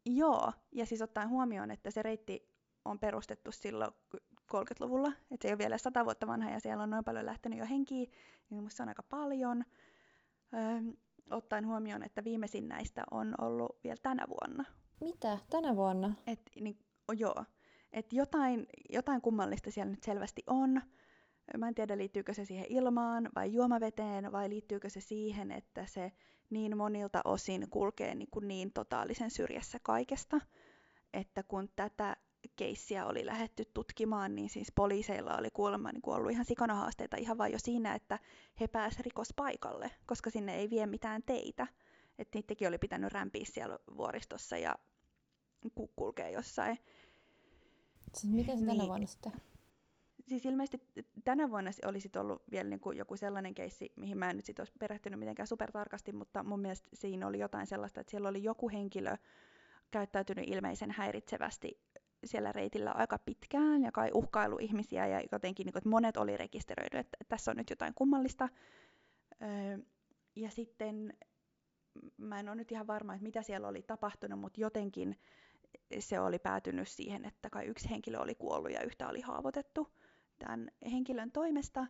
joo, 0.07 0.53
ja 0.73 0.87
siis 0.87 1.03
ottaen 1.03 1.29
huomioon, 1.29 1.71
että 1.71 1.91
se 1.91 2.03
reitti 2.03 2.49
on 2.85 2.99
perustettu 2.99 3.53
silloin 3.53 3.93
30-luvulla, 4.53 5.13
että 5.31 5.43
se 5.43 5.49
ei 5.49 5.53
ole 5.53 5.59
vielä 5.59 5.79
sata 5.79 6.05
vuotta 6.05 6.27
vanha 6.27 6.51
ja 6.51 6.61
siellä 6.61 6.83
on 6.83 6.91
noin 6.91 7.05
paljon 7.05 7.27
lähtenyt 7.27 7.59
jo 7.59 7.67
henkiä, 7.67 8.05
niin 8.51 8.59
minusta 8.59 8.77
se 8.77 8.83
on 8.83 8.89
aika 8.89 9.03
paljon. 9.03 9.65
Öö, 10.55 10.93
ottaen 11.31 11.67
huomioon, 11.67 12.03
että 12.03 12.25
viimeisin 12.25 12.69
näistä 12.69 13.05
on 13.11 13.35
ollut 13.41 13.79
vielä 13.85 13.97
tänä 14.03 14.25
vuonna. 14.29 14.65
Mitä? 15.01 15.39
Tänä 15.51 15.77
vuonna? 15.77 16.15
Et, 16.27 16.41
niin, 16.61 16.79
joo. 17.19 17.45
Et 17.93 18.13
jotain, 18.13 18.67
jotain 18.91 19.21
kummallista 19.21 19.71
siellä 19.71 19.91
nyt 19.91 20.03
selvästi 20.03 20.43
on. 20.47 20.83
Mä 21.59 21.69
en 21.69 21.75
tiedä, 21.75 21.99
liittyykö 21.99 22.35
se 22.35 22.45
siihen 22.45 22.67
ilmaan 22.69 23.29
vai 23.35 23.53
juomaveteen 23.53 24.33
vai 24.33 24.49
liittyykö 24.49 24.91
se 24.91 25.01
siihen, 25.01 25.53
että 25.53 25.87
se 25.87 26.13
niin 26.51 26.77
monilta 26.77 27.21
osin 27.25 27.71
kulkee 27.71 28.15
niin, 28.15 28.31
kuin 28.31 28.49
niin 28.49 28.73
totaalisen 28.73 29.31
syrjässä 29.31 29.79
kaikesta, 29.83 30.41
että 31.13 31.43
kun 31.43 31.69
tätä 31.77 32.17
keissiä 32.57 33.07
oli 33.07 33.27
lähetty 33.27 33.65
tutkimaan, 33.75 34.35
niin 34.35 34.49
siis 34.49 34.73
poliiseilla 34.75 35.37
oli 35.37 35.51
kuulemma 35.51 35.93
niin 35.93 36.03
ollut 36.07 36.31
ihan 36.33 36.45
sikana 36.45 36.75
haasteita 36.75 37.17
ihan 37.17 37.39
vain 37.39 37.53
jo 37.53 37.59
siinä, 37.59 37.95
että 37.95 38.19
he 38.61 38.67
pääsivät 38.69 39.05
rikospaikalle, 39.05 39.91
koska 40.07 40.31
sinne 40.31 40.57
ei 40.57 40.71
vie 40.71 40.87
mitään 40.87 41.23
teitä. 41.23 41.67
Että 42.19 42.39
niitäkin 42.39 42.69
oli 42.69 42.79
pitänyt 42.79 43.13
rämpiä 43.13 43.45
siellä 43.45 43.79
vuoristossa 43.97 44.57
ja 44.57 44.75
kulkea 45.97 46.29
jossain. 46.29 46.79
Siis 48.15 48.35
miten 48.35 48.59
se 48.59 48.65
tänä 48.65 48.79
niin, 48.79 48.89
vuonna 48.89 49.07
sitten? 49.07 49.33
Siis 50.29 50.47
ilmeisesti 50.47 51.05
tänä 51.25 51.51
vuonna 51.51 51.71
olisi 51.85 52.11
ollut 52.19 52.43
vielä 52.51 52.69
niin 52.69 52.81
kuin 52.81 52.99
joku 52.99 53.17
sellainen 53.17 53.55
keissi, 53.55 53.93
mihin 53.97 54.19
mä 54.19 54.31
en 54.31 54.37
nyt 54.37 54.45
sit 54.45 54.59
olisi 54.59 54.73
perehtynyt 54.79 55.19
mitenkään 55.19 55.47
supertarkasti, 55.47 56.13
mutta 56.13 56.43
mun 56.43 56.61
mielestä 56.61 56.89
siinä 56.95 57.27
oli 57.27 57.39
jotain 57.39 57.67
sellaista, 57.67 58.01
että 58.01 58.11
siellä 58.11 58.29
oli 58.29 58.43
joku 58.43 58.69
henkilö 58.69 59.17
käyttäytynyt 59.91 60.49
ilmeisen 60.49 60.91
häiritsevästi 60.91 61.81
siellä 62.25 62.53
reitillä 62.53 62.91
aika 62.93 63.19
pitkään 63.19 63.83
ja 63.83 63.93
kai 63.93 64.11
uhkailu 64.15 64.57
ihmisiä 64.61 65.07
ja 65.07 65.23
jotenkin 65.33 65.65
niin 65.65 65.73
kuin, 65.73 65.81
että 65.81 65.91
monet 65.91 66.17
oli 66.17 66.37
rekisteröidy, 66.37 66.99
että 66.99 67.17
tässä 67.29 67.51
on 67.51 67.57
nyt 67.57 67.71
jotain 67.71 67.95
kummallista. 67.95 68.49
Öö, 69.43 69.79
ja 70.37 70.51
sitten 70.51 71.13
mä 72.17 72.41
en 72.41 72.49
ole 72.49 72.57
nyt 72.57 72.73
ihan 72.73 72.87
varma, 72.87 73.15
että 73.15 73.23
mitä 73.23 73.43
siellä 73.43 73.69
oli 73.69 73.83
tapahtunut, 73.83 74.41
mutta 74.41 74.61
jotenkin 74.61 75.19
se 75.99 76.21
oli 76.21 76.39
päätynyt 76.39 76.89
siihen, 76.89 77.25
että 77.25 77.51
kai 77.51 77.67
yksi 77.67 77.91
henkilö 77.91 78.19
oli 78.19 78.35
kuollut 78.35 78.73
ja 78.73 78.83
yhtä 78.83 79.09
oli 79.09 79.21
haavoitettu 79.21 79.89
tämän 80.39 80.71
henkilön 80.91 81.33
toimesta. 81.33 81.87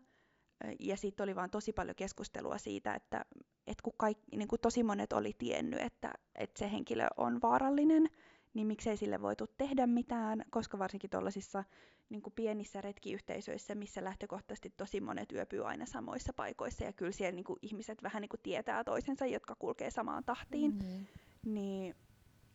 Ja 0.81 0.97
sitten 0.97 1.25
oli 1.25 1.37
vaan 1.37 1.51
tosi 1.51 1.73
paljon 1.73 1.97
keskustelua 1.97 2.59
siitä, 2.59 2.95
että, 2.95 3.25
että 3.67 3.83
kun 3.83 3.93
kaikki, 3.97 4.37
niin 4.37 4.49
kuin 4.49 4.61
tosi 4.61 4.83
monet 4.83 5.13
oli 5.13 5.33
tiennyt, 5.39 5.81
että, 5.81 6.13
että 6.35 6.59
se 6.59 6.73
henkilö 6.73 7.07
on 7.17 7.43
vaarallinen, 7.43 8.09
niin 8.55 8.67
miksei 8.67 8.97
sille 8.97 9.23
voitu 9.23 9.47
tehdä 9.47 9.87
mitään, 9.87 10.45
koska 10.51 10.79
varsinkin 10.79 11.11
tuollaisissa 11.11 11.65
niin 12.09 12.23
pienissä 12.35 12.81
retkiyhteisöissä, 12.81 13.75
missä 13.75 14.05
lähtökohtaisesti 14.05 14.71
tosi 14.77 15.01
monet 15.01 15.33
yöpyy 15.33 15.67
aina 15.67 15.87
samoissa 15.87 16.33
paikoissa, 16.33 16.85
ja 16.85 16.93
kyllä 16.93 17.13
siellä 17.13 17.35
niin 17.35 17.45
kuin 17.45 17.59
ihmiset 17.63 18.03
vähän 18.03 18.21
niin 18.21 18.29
kuin 18.29 18.41
tietää 18.43 18.85
toisensa, 18.85 19.27
jotka 19.27 19.55
kulkee 19.55 19.91
samaan 19.91 20.25
tahtiin, 20.25 20.73
mm-hmm. 20.73 21.07
niin 21.45 21.95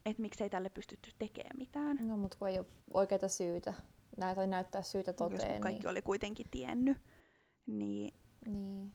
että 0.05 0.21
miksei 0.21 0.49
tälle 0.49 0.69
pystytty 0.69 1.11
tekemään 1.19 1.57
mitään. 1.57 1.97
No, 2.07 2.17
mutta 2.17 2.37
kun 2.37 2.47
ei 2.49 2.59
ole 2.59 2.65
oikeita 2.93 3.27
syytä, 3.27 3.73
näitä 4.17 4.47
näyttää 4.47 4.81
syytä 4.81 5.13
toteen. 5.13 5.51
Jos 5.51 5.61
kaikki 5.61 5.79
niin... 5.79 5.91
oli 5.91 6.01
kuitenkin 6.01 6.45
tiennyt, 6.51 6.97
niin... 7.65 8.13
niin. 8.45 8.93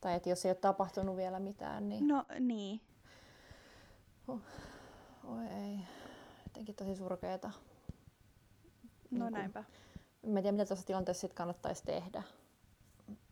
Tai 0.00 0.14
että 0.14 0.28
jos 0.28 0.44
ei 0.44 0.50
ole 0.50 0.56
tapahtunut 0.56 1.16
vielä 1.16 1.40
mitään, 1.40 1.88
niin... 1.88 2.08
No 2.08 2.24
niin. 2.40 2.80
Huh. 4.26 4.40
Oi 5.24 5.46
ei. 5.46 5.78
Jotenkin 6.44 6.74
tosi 6.74 6.96
surkeeta. 6.96 7.50
No 9.10 9.30
näinpä. 9.30 9.64
Mä 10.26 10.38
en 10.38 10.42
tiedä, 10.42 10.52
mitä 10.52 10.66
tuossa 10.66 10.86
tilanteessa 10.86 11.20
sit 11.20 11.34
kannattaisi 11.34 11.84
tehdä. 11.84 12.22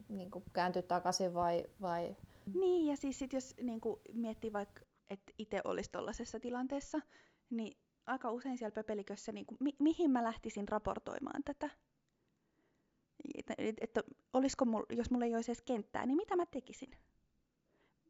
Niin 0.08 0.30
kuin 0.30 0.44
kääntyä 0.52 0.82
takaisin 0.82 1.34
vai, 1.34 1.64
vai... 1.80 2.16
Niin, 2.54 2.86
ja 2.86 2.96
siis 2.96 3.18
sit 3.18 3.32
jos 3.32 3.54
niin 3.62 3.80
kuin 3.80 4.00
miettii 4.12 4.52
vaikka, 4.52 4.80
että 5.10 5.32
itse 5.38 5.60
olisi 5.64 5.92
tuollaisessa 5.92 6.40
tilanteessa, 6.40 7.00
niin 7.50 7.76
aika 8.06 8.30
usein 8.30 8.58
siellä 8.58 8.74
pöpelikössä, 8.74 9.32
niin 9.32 9.46
kuin, 9.46 9.58
mi- 9.60 9.76
mihin 9.78 10.10
mä 10.10 10.24
lähtisin 10.24 10.68
raportoimaan 10.68 11.42
tätä? 11.44 11.70
Että, 13.34 13.54
että 13.80 14.02
olisiko 14.32 14.64
mul, 14.64 14.82
jos 14.90 15.10
mulla 15.10 15.24
ei 15.24 15.34
olisi 15.34 15.50
edes 15.50 15.62
kenttää, 15.62 16.06
niin 16.06 16.16
mitä 16.16 16.36
mä 16.36 16.46
tekisin? 16.46 16.90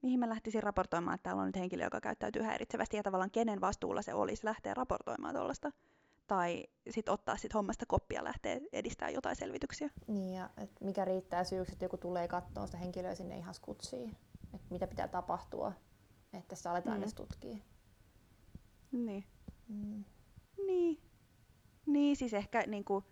Mihin 0.02 0.20
mä 0.20 0.28
lähtisin 0.28 0.62
raportoimaan, 0.62 1.14
että 1.14 1.22
täällä 1.22 1.40
on 1.40 1.46
nyt 1.46 1.56
henkilö, 1.56 1.84
joka 1.84 2.00
käyttäytyy 2.00 2.42
häiritsevästi 2.42 2.96
ja 2.96 3.02
tavallaan 3.02 3.30
kenen 3.30 3.60
vastuulla 3.60 4.02
se 4.02 4.14
olisi 4.14 4.44
lähteä 4.44 4.74
raportoimaan 4.74 5.34
tuollaista? 5.34 5.72
Tai 6.26 6.64
sitten 6.90 7.14
ottaa 7.14 7.36
sit 7.36 7.54
hommasta 7.54 7.86
koppia 7.88 8.18
ja 8.18 8.24
lähteä 8.24 8.60
edistää 8.72 9.10
jotain 9.10 9.36
selvityksiä. 9.36 9.90
Niin, 10.06 10.34
ja 10.34 10.50
et 10.56 10.70
mikä 10.80 11.04
riittää 11.04 11.44
syyksi, 11.44 11.72
että 11.72 11.84
joku 11.84 11.96
tulee 11.96 12.28
katsoa 12.28 12.66
sitä 12.66 12.78
henkilöä 12.78 13.14
sinne 13.14 13.38
ihan 13.38 13.54
skutsiin. 13.54 14.16
Että 14.54 14.66
mitä 14.70 14.86
pitää 14.86 15.08
tapahtua, 15.08 15.72
että 16.32 16.56
sitä 16.56 16.70
aletaan 16.70 16.96
mm. 16.96 17.02
edes 17.02 17.14
tutkia. 17.14 17.56
Niin. 18.92 19.24
Mm. 19.68 20.04
Niin. 20.66 21.00
Niin, 21.86 22.16
siis 22.16 22.34
ehkä 22.34 22.64
niin 22.66 22.84
kuin, 22.84 23.04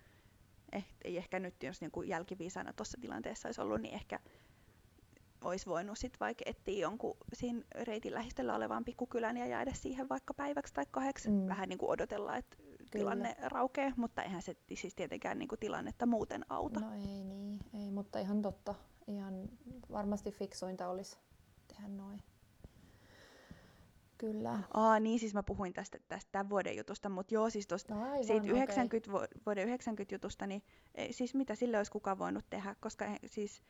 eh, 0.73 0.87
ei 1.05 1.17
ehkä 1.17 1.39
nyt, 1.39 1.63
jos 1.63 1.81
niin 1.81 1.91
kuin 1.91 2.09
jälkiviisana 2.09 2.73
tuossa 2.73 2.99
tilanteessa 3.01 3.49
olisi 3.49 3.61
ollut, 3.61 3.81
niin 3.81 3.95
ehkä 3.95 4.21
olisi 5.45 5.67
voinut 5.67 5.99
sit 5.99 6.21
vaikka 6.21 6.43
etsiä 6.47 6.79
jonkun 6.79 7.17
siinä 7.33 7.63
reitin 7.75 8.15
lähistöllä 8.15 8.55
olevan 8.55 8.85
pikkukylän 8.85 9.37
ja 9.37 9.47
jäädä 9.47 9.73
siihen 9.75 10.09
vaikka 10.09 10.35
päiväksi 10.35 10.75
tai 10.75 10.87
kahdeksi. 10.91 11.31
Mm. 11.31 11.49
Vähän 11.49 11.69
niin 11.69 11.79
kuin 11.79 11.91
odotella, 11.91 12.37
että 12.37 12.57
tilanne 12.91 13.37
raukee, 13.43 13.93
mutta 13.97 14.23
eihän 14.23 14.43
se 14.43 14.57
siis 14.75 14.95
tietenkään 14.95 15.39
niin 15.39 15.49
kuin 15.49 15.59
tilannetta 15.59 16.07
muuten 16.07 16.45
auta. 16.49 16.81
No 16.81 16.93
ei 16.93 17.25
niin, 17.25 17.59
ei, 17.75 17.91
mutta 17.91 18.19
ihan 18.19 18.43
totta. 18.43 18.75
Ihan 19.09 19.49
varmasti 19.93 20.33
fiksointa 20.33 20.89
olisi 20.89 21.19
tehdä 21.69 21.89
noin. 21.89 22.23
Kyllä. 24.19 24.59
Aa, 24.75 25.01
niin 25.01 25.19
siis 25.19 25.35
mä 25.35 25.43
puhuin 25.43 25.73
tästä, 25.73 25.99
tästä 26.09 26.33
tämän 26.33 26.51
vuoden 26.51 26.77
jutusta, 26.77 27.09
mutta 27.09 27.35
joo, 27.35 27.51
siis 27.51 27.67
tuosta 27.67 27.95
no 27.95 28.03
aivan, 28.03 28.25
siitä 28.25 28.47
90, 28.47 29.11
okay. 29.13 29.29
vuoden 29.47 29.67
90 29.67 30.15
jutusta, 30.15 30.47
niin 30.47 30.63
ei, 30.95 31.13
siis 31.13 31.35
mitä 31.35 31.55
sille 31.55 31.77
olisi 31.77 31.93
kukaan 31.93 32.19
voinut 32.19 32.45
tehdä, 32.51 32.77
koska 32.81 33.05
siis 33.27 33.63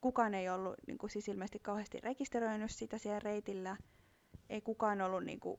kukaan 0.00 0.34
ei 0.34 0.48
ollut 0.48 0.74
niin 0.86 0.98
kuin, 0.98 1.10
siis 1.10 1.28
ilmeisesti 1.28 1.58
kauheasti 1.58 2.00
rekisteröinyt 2.00 2.70
sitä 2.70 2.98
siellä 2.98 3.20
reitillä, 3.20 3.76
ei 4.50 4.60
kukaan 4.60 5.00
ollut 5.00 5.24
niin 5.24 5.40
kuin, 5.40 5.58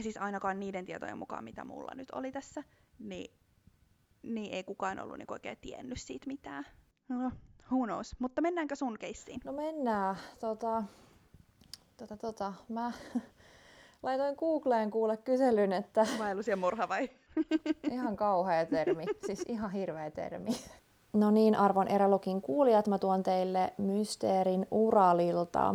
siis 0.00 0.16
ainakaan 0.16 0.60
niiden 0.60 0.84
tietojen 0.84 1.18
mukaan, 1.18 1.44
mitä 1.44 1.64
mulla 1.64 1.94
nyt 1.94 2.10
oli 2.10 2.32
tässä, 2.32 2.62
niin, 2.98 3.34
niin 4.22 4.54
ei 4.54 4.64
kukaan 4.64 5.00
ollut 5.00 5.18
niin 5.18 5.32
oikein 5.32 5.58
tiennyt 5.60 6.00
siitä 6.00 6.26
mitään. 6.26 6.64
No, 7.08 7.32
who 7.72 7.84
knows. 7.84 8.16
Mutta 8.18 8.42
mennäänkö 8.42 8.76
sun 8.76 8.98
keissiin? 8.98 9.40
No 9.44 9.52
mennään. 9.52 10.16
Tota, 10.40 10.82
tota, 11.96 12.16
tota, 12.16 12.52
mä 12.68 12.92
laitoin 14.02 14.34
Googleen 14.38 14.90
kuule 14.90 15.16
kyselyn, 15.16 15.72
että... 15.72 16.06
Vaellus 16.18 16.48
ja 16.48 16.56
murha 16.56 16.88
vai? 16.88 17.10
ihan 17.92 18.16
kauhea 18.16 18.66
termi, 18.66 19.04
siis 19.26 19.42
ihan 19.48 19.70
hirveä 19.70 20.10
termi. 20.10 20.50
No 21.16 21.30
niin, 21.30 21.54
arvon 21.54 21.88
erälokin 21.88 22.42
kuulijat, 22.42 22.86
mä 22.86 22.98
tuon 22.98 23.22
teille 23.22 23.72
mysteerin 23.78 24.66
Uralilta. 24.70 25.74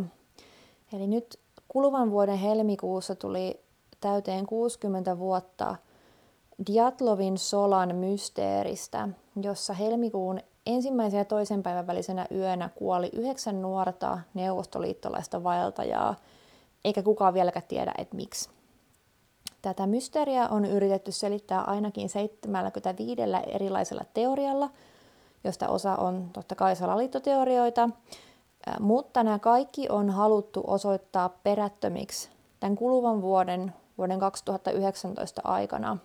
Eli 0.92 1.06
nyt 1.06 1.38
kuluvan 1.68 2.10
vuoden 2.10 2.36
helmikuussa 2.36 3.14
tuli 3.14 3.60
täyteen 4.00 4.46
60 4.46 5.18
vuotta 5.18 5.76
Diatlovin 6.66 7.38
solan 7.38 7.94
mysteeristä, 7.94 9.08
jossa 9.42 9.72
helmikuun 9.72 10.40
ensimmäisen 10.66 11.18
ja 11.18 11.24
toisen 11.24 11.62
päivän 11.62 11.86
välisenä 11.86 12.26
yönä 12.34 12.70
kuoli 12.74 13.10
yhdeksän 13.12 13.62
nuorta 13.62 14.18
neuvostoliittolaista 14.34 15.44
vaeltajaa, 15.44 16.16
eikä 16.84 17.02
kukaan 17.02 17.34
vieläkään 17.34 17.64
tiedä, 17.68 17.94
että 17.98 18.16
miksi. 18.16 18.50
Tätä 19.62 19.86
mysteeriä 19.86 20.48
on 20.48 20.64
yritetty 20.64 21.12
selittää 21.12 21.60
ainakin 21.60 22.08
75 22.08 23.22
erilaisella 23.46 24.04
teorialla, 24.14 24.70
josta 25.44 25.68
osa 25.68 25.96
on 25.96 26.30
totta 26.32 26.54
kai 26.54 26.76
salaliittoteorioita, 26.76 27.90
mutta 28.80 29.22
nämä 29.24 29.38
kaikki 29.38 29.88
on 29.88 30.10
haluttu 30.10 30.64
osoittaa 30.66 31.28
perättömiksi 31.28 32.30
tämän 32.60 32.76
kuluvan 32.76 33.22
vuoden 33.22 33.72
vuoden 33.98 34.18
2019 34.18 35.40
aikana. 35.44 35.98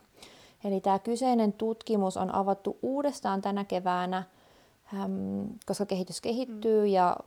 Eli 0.64 0.82
tämä 0.82 1.00
kyseinen 1.00 1.54
tutkimus 1.54 2.18
on 2.18 2.36
avattu 2.36 2.78
uudestaan 2.82 3.42
tänä 3.42 3.64
keväänä, 3.64 4.24
koska 5.66 5.86
kehitys 5.86 6.22
kehittyy 6.22 6.88
ja 6.88 7.18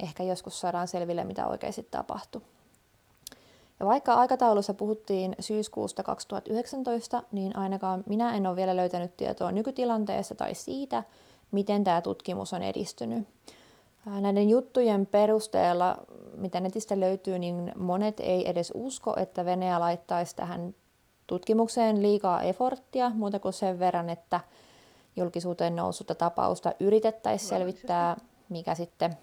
ehkä 0.00 0.22
joskus 0.22 0.60
saadaan 0.60 0.88
selville, 0.88 1.24
mitä 1.24 1.46
oikeasti 1.46 1.88
tapahtui. 1.90 2.42
Ja 3.80 3.86
vaikka 3.86 4.14
aikataulussa 4.14 4.74
puhuttiin 4.74 5.36
syyskuusta 5.40 6.02
2019, 6.02 7.22
niin 7.32 7.56
ainakaan 7.56 8.04
minä 8.06 8.36
en 8.36 8.46
ole 8.46 8.56
vielä 8.56 8.76
löytänyt 8.76 9.16
tietoa 9.16 9.52
nykytilanteesta 9.52 10.34
tai 10.34 10.54
siitä, 10.54 11.02
miten 11.52 11.84
tämä 11.84 12.00
tutkimus 12.00 12.52
on 12.52 12.62
edistynyt. 12.62 13.28
Näiden 14.20 14.48
juttujen 14.48 15.06
perusteella, 15.06 15.96
mitä 16.36 16.60
netistä 16.60 17.00
löytyy, 17.00 17.38
niin 17.38 17.72
monet 17.76 18.20
ei 18.20 18.50
edes 18.50 18.72
usko, 18.74 19.14
että 19.16 19.44
Venäjä 19.44 19.80
laittaisi 19.80 20.36
tähän 20.36 20.74
tutkimukseen 21.26 22.02
liikaa 22.02 22.42
eforttia, 22.42 23.10
muuta 23.14 23.38
kuin 23.38 23.52
sen 23.52 23.78
verran, 23.78 24.10
että 24.10 24.40
julkisuuteen 25.16 25.76
noussutta 25.76 26.14
tapausta 26.14 26.72
yritettäisiin 26.80 27.48
selvittää, 27.48 28.16
mikä 28.48 28.74
sitten 28.74 29.16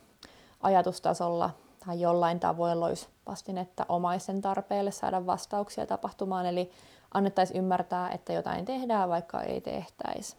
ajatustasolla 0.61 1.49
tai 1.85 2.01
jollain 2.01 2.39
tavoin 2.39 2.79
loisi 2.79 3.07
vastinetta 3.25 3.85
omaisen 3.89 4.41
tarpeelle 4.41 4.91
saada 4.91 5.25
vastauksia 5.25 5.85
tapahtumaan, 5.85 6.45
eli 6.45 6.71
annettaisiin 7.13 7.57
ymmärtää, 7.57 8.11
että 8.11 8.33
jotain 8.33 8.65
tehdään, 8.65 9.09
vaikka 9.09 9.41
ei 9.41 9.61
tehtäisi. 9.61 10.35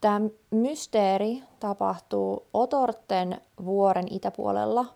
Tämä 0.00 0.20
mysteeri 0.50 1.42
tapahtuu 1.60 2.46
Otorten 2.54 3.40
vuoren 3.64 4.06
itäpuolella. 4.10 4.86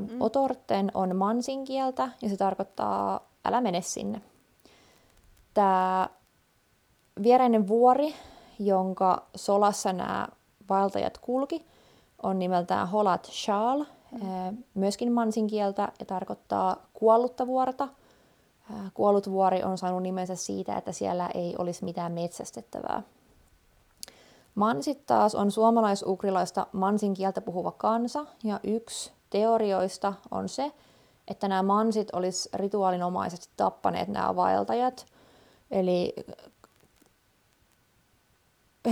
Mm. 0.00 0.20
Otorten 0.20 0.90
on 0.94 1.16
mansin 1.16 1.64
kieltä 1.64 2.08
ja 2.22 2.28
se 2.28 2.36
tarkoittaa 2.36 3.20
älä 3.44 3.60
mene 3.60 3.80
sinne. 3.80 4.22
Tämä 5.54 6.08
viereinen 7.22 7.68
vuori, 7.68 8.14
jonka 8.58 9.26
solassa 9.36 9.92
nämä 9.92 10.28
vaeltajat 10.68 11.18
kulki, 11.18 11.66
on 12.22 12.38
nimeltään 12.38 12.88
Holat 12.88 13.24
Shal, 13.24 13.84
mm. 14.12 14.64
myöskin 14.74 15.12
mansin 15.12 15.46
kieltä 15.46 15.92
ja 15.98 16.06
tarkoittaa 16.06 16.76
kuollutta 16.92 17.46
vuorta. 17.46 17.88
Kuollut 18.94 19.30
vuori 19.30 19.62
on 19.62 19.78
saanut 19.78 20.02
nimensä 20.02 20.36
siitä, 20.36 20.76
että 20.76 20.92
siellä 20.92 21.30
ei 21.34 21.54
olisi 21.58 21.84
mitään 21.84 22.12
metsästettävää. 22.12 23.02
Mansit 24.54 25.06
taas 25.06 25.34
on 25.34 25.50
suomalais-ukrilaista 25.50 26.66
mansin 26.72 27.14
kieltä 27.14 27.40
puhuva 27.40 27.72
kansa, 27.72 28.26
ja 28.44 28.60
yksi 28.64 29.12
teorioista 29.30 30.14
on 30.30 30.48
se, 30.48 30.72
että 31.28 31.48
nämä 31.48 31.62
mansit 31.62 32.08
olisi 32.14 32.48
rituaalinomaisesti 32.54 33.48
tappaneet 33.56 34.08
nämä 34.08 34.36
vaeltajat. 34.36 35.06
Eli 35.70 36.14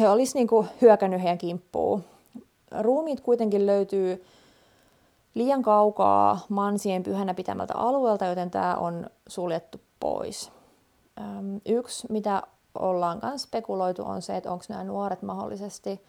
he 0.01 0.09
olisivat 0.09 0.35
niinku 0.35 0.67
hyökännyt 0.81 1.23
heidän 1.23 1.39
kimppuun. 1.39 2.05
Ruumiit 2.81 3.21
kuitenkin 3.21 3.67
löytyy 3.67 4.25
liian 5.35 5.63
kaukaa 5.63 6.39
mansien 6.49 7.03
pyhänä 7.03 7.35
pitämältä 7.35 7.75
alueelta, 7.77 8.25
joten 8.25 8.51
tämä 8.51 8.75
on 8.75 9.11
suljettu 9.27 9.81
pois. 10.01 10.53
Yksi, 11.67 12.07
mitä 12.11 12.43
ollaan 12.79 13.21
myös 13.23 13.43
spekuloitu, 13.43 14.03
on 14.05 14.23
se, 14.23 14.37
että 14.37 14.53
onko 14.53 14.65
nämä 14.69 14.85
nuoret 14.85 15.23
mahdollisesti 15.23 16.01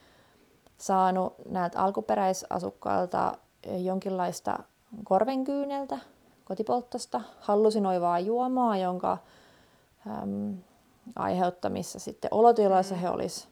saanut 0.78 1.34
näiltä 1.50 1.80
alkuperäisasukkailta 1.80 3.38
jonkinlaista 3.78 4.60
korvenkyyneltä, 5.04 5.97
kotipolttosta, 6.45 7.21
hallusinoivaa 7.39 8.19
juomaa, 8.19 8.78
jonka 8.78 9.17
äm, 10.08 10.58
aiheuttamissa 11.15 12.00
sitten 12.00 12.34
olotiloissa 12.34 12.95
he 12.95 13.10
olisi 13.10 13.47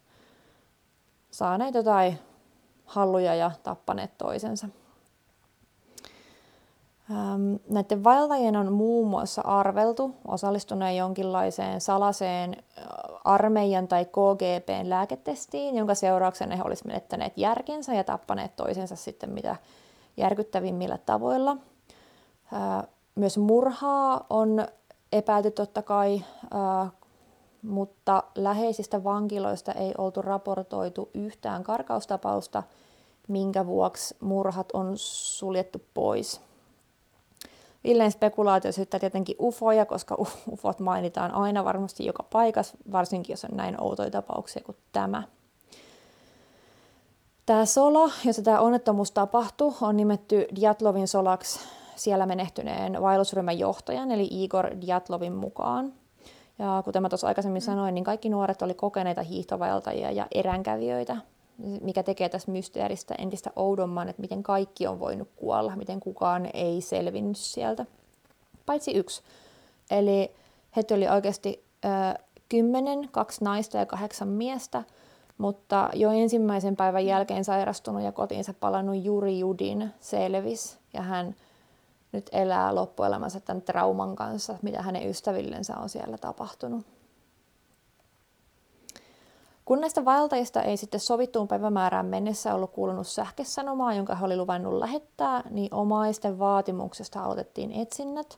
saaneet 1.31 1.75
jotain 1.75 2.19
halluja 2.89 3.35
ja 3.35 3.51
tappaneet 3.63 4.17
toisensa. 4.17 4.67
Näiden 7.69 8.03
vaeltajien 8.03 8.55
on 8.55 8.73
muun 8.73 9.07
muassa 9.07 9.41
arveltu 9.41 10.15
osallistuneen 10.27 10.97
jonkinlaiseen 10.97 11.81
salaseen 11.81 12.63
armeijan 13.23 13.87
tai 13.87 14.05
KGPn 14.05 14.89
lääketestiin, 14.89 15.75
jonka 15.75 15.95
seurauksena 15.95 16.55
he 16.55 16.63
olisivat 16.65 16.87
menettäneet 16.87 17.33
järkensä 17.37 17.93
ja 17.93 18.03
tappaneet 18.03 18.55
toisensa 18.55 18.95
sitten 18.95 19.29
mitä 19.29 19.55
järkyttävimmillä 20.17 20.97
tavoilla. 21.05 21.57
Myös 23.15 23.37
murhaa 23.37 24.25
on 24.29 24.67
epäilty 25.11 25.51
totta 25.51 25.81
kai 25.81 26.21
mutta 27.61 28.23
läheisistä 28.35 29.03
vankiloista 29.03 29.71
ei 29.71 29.93
oltu 29.97 30.21
raportoitu 30.21 31.09
yhtään 31.13 31.63
karkaustapausta, 31.63 32.63
minkä 33.27 33.65
vuoksi 33.65 34.15
murhat 34.19 34.71
on 34.73 34.91
suljettu 34.95 35.81
pois. 35.93 36.41
Villeen 37.83 38.11
spekulaatio 38.11 38.71
syyttää 38.71 38.99
tietenkin 38.99 39.35
ufoja, 39.41 39.85
koska 39.85 40.15
ufot 40.51 40.79
mainitaan 40.79 41.31
aina 41.31 41.65
varmasti 41.65 42.05
joka 42.05 42.23
paikassa, 42.23 42.77
varsinkin 42.91 43.33
jos 43.33 43.45
on 43.45 43.57
näin 43.57 43.81
outoja 43.81 44.11
tapauksia 44.11 44.63
kuin 44.65 44.77
tämä. 44.91 45.23
Tämä 47.45 47.65
sola, 47.65 48.11
jossa 48.25 48.41
tämä 48.41 48.59
onnettomuus 48.59 49.11
tapahtui, 49.11 49.73
on 49.81 49.97
nimetty 49.97 50.47
Diatlovin 50.55 51.07
solaksi 51.07 51.59
siellä 51.95 52.25
menehtyneen 52.25 53.01
vaellusryhmän 53.01 53.59
johtajan, 53.59 54.11
eli 54.11 54.27
Igor 54.31 54.65
Diatlovin 54.81 55.33
mukaan. 55.33 55.93
Ja 56.59 56.81
kuten 56.85 57.01
mä 57.01 57.09
tuossa 57.09 57.27
aikaisemmin 57.27 57.61
mm. 57.61 57.65
sanoin, 57.65 57.95
niin 57.95 58.03
kaikki 58.03 58.29
nuoret 58.29 58.61
oli 58.61 58.73
kokeneita 58.73 59.23
hiihtovaeltajia 59.23 60.11
ja 60.11 60.27
eränkävijöitä, 60.35 61.17
mikä 61.81 62.03
tekee 62.03 62.29
tästä 62.29 62.51
mysteeristä 62.51 63.15
entistä 63.17 63.51
oudomman, 63.55 64.09
että 64.09 64.21
miten 64.21 64.43
kaikki 64.43 64.87
on 64.87 64.99
voinut 64.99 65.29
kuolla, 65.35 65.75
miten 65.75 65.99
kukaan 65.99 66.49
ei 66.53 66.81
selvinnyt 66.81 67.37
sieltä. 67.37 67.85
Paitsi 68.65 68.91
yksi. 68.91 69.21
Eli 69.91 70.31
he 70.75 70.83
oli 70.91 71.07
oikeasti 71.07 71.63
äh, 71.85 72.15
kymmenen, 72.49 73.09
kaksi 73.11 73.43
naista 73.43 73.77
ja 73.77 73.85
kahdeksan 73.85 74.27
miestä, 74.27 74.83
mutta 75.37 75.89
jo 75.93 76.11
ensimmäisen 76.11 76.75
päivän 76.75 77.05
jälkeen 77.05 77.45
sairastunut 77.45 78.03
ja 78.03 78.11
kotiinsa 78.11 78.53
palannut 78.53 79.03
Juri 79.03 79.39
Judin 79.39 79.93
selvis, 79.99 80.79
ja 80.93 81.01
hän 81.01 81.35
nyt 82.11 82.29
elää 82.31 82.75
loppuelämänsä 82.75 83.39
tämän 83.39 83.61
trauman 83.61 84.15
kanssa, 84.15 84.55
mitä 84.61 84.81
hänen 84.81 85.09
ystävillensä 85.09 85.77
on 85.77 85.89
siellä 85.89 86.17
tapahtunut. 86.17 86.85
Kun 89.65 89.81
näistä 89.81 90.05
vaeltajista 90.05 90.61
ei 90.61 90.77
sitten 90.77 90.99
sovittuun 90.99 91.47
päivämäärään 91.47 92.05
mennessä 92.05 92.55
ollut 92.55 92.71
kuulunut 92.71 93.07
sähkesanomaa, 93.07 93.93
jonka 93.93 94.15
he 94.15 94.25
oli 94.25 94.37
luvannut 94.37 94.73
lähettää, 94.73 95.43
niin 95.49 95.73
omaisten 95.73 96.39
vaatimuksesta 96.39 97.23
aloitettiin 97.23 97.71
etsinnät, 97.71 98.37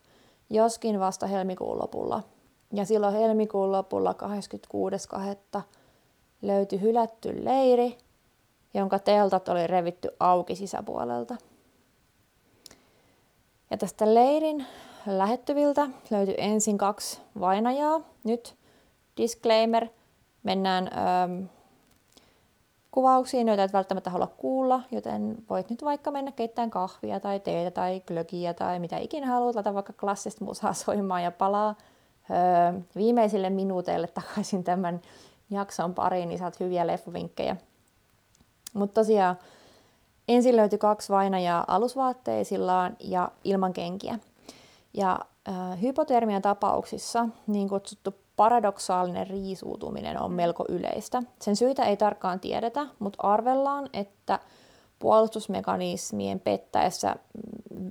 joskin 0.49 0.99
vasta 0.99 1.27
helmikuun 1.27 1.79
lopulla. 1.79 2.23
Ja 2.73 2.86
silloin 2.86 3.15
helmikuun 3.15 3.71
lopulla 3.71 4.15
26.2. 5.55 5.62
löytyi 6.41 6.81
hylätty 6.81 7.45
leiri, 7.45 7.97
jonka 8.73 8.99
teltat 8.99 9.49
oli 9.49 9.67
revitty 9.67 10.10
auki 10.19 10.55
sisäpuolelta. 10.55 11.36
Ja 13.71 13.77
tästä 13.77 14.13
leirin 14.13 14.65
lähettyviltä 15.05 15.88
löytyi 16.10 16.36
ensin 16.38 16.77
kaksi 16.77 17.21
vainajaa. 17.39 18.01
Nyt 18.23 18.55
disclaimer, 19.17 19.88
mennään 20.43 20.89
ähm, 20.97 21.43
kuvauksiin, 22.91 23.47
joita 23.47 23.63
et 23.63 23.73
välttämättä 23.73 24.10
halua 24.10 24.27
kuulla, 24.27 24.81
joten 24.91 25.38
voit 25.49 25.69
nyt 25.69 25.84
vaikka 25.84 26.12
mennä 26.12 26.31
keittämään 26.31 26.69
kahvia 26.69 27.19
tai 27.19 27.39
teetä 27.39 27.71
tai 27.71 28.01
glögiä 28.07 28.53
tai 28.53 28.79
mitä 28.79 28.97
ikinä 28.97 29.27
haluat, 29.27 29.55
laita 29.55 29.73
vaikka 29.73 29.93
klassista 29.93 30.45
musaa 30.45 30.73
soimaan 30.73 31.23
ja 31.23 31.31
palaa 31.31 31.75
öö, 32.29 32.81
viimeisille 32.95 33.49
minuuteille 33.49 34.07
takaisin 34.07 34.63
tämän 34.63 35.01
jakson 35.49 35.93
pariin, 35.93 36.29
niin 36.29 36.39
saat 36.39 36.60
hyviä 36.60 36.88
leffovinkkejä. 36.88 37.55
Mutta 38.73 39.01
tosiaan 39.01 39.36
Ensin 40.27 40.55
löytyi 40.55 40.79
kaksi 40.79 41.10
vainajaa 41.13 41.65
alusvaatteisillaan 41.67 42.97
ja 42.99 43.31
ilman 43.43 43.73
kenkiä. 43.73 44.19
Ja 44.93 45.19
äh, 45.49 45.81
hypotermian 45.81 46.41
tapauksissa 46.41 47.29
niin 47.47 47.69
kutsuttu 47.69 48.15
paradoksaalinen 48.36 49.27
riisuutuminen 49.27 50.21
on 50.21 50.31
melko 50.31 50.65
yleistä. 50.69 51.23
Sen 51.41 51.55
syitä 51.55 51.84
ei 51.84 51.97
tarkkaan 51.97 52.39
tiedetä, 52.39 52.88
mutta 52.99 53.27
arvellaan, 53.27 53.89
että 53.93 54.39
puolustusmekanismien 54.99 56.39
pettäessä 56.39 57.15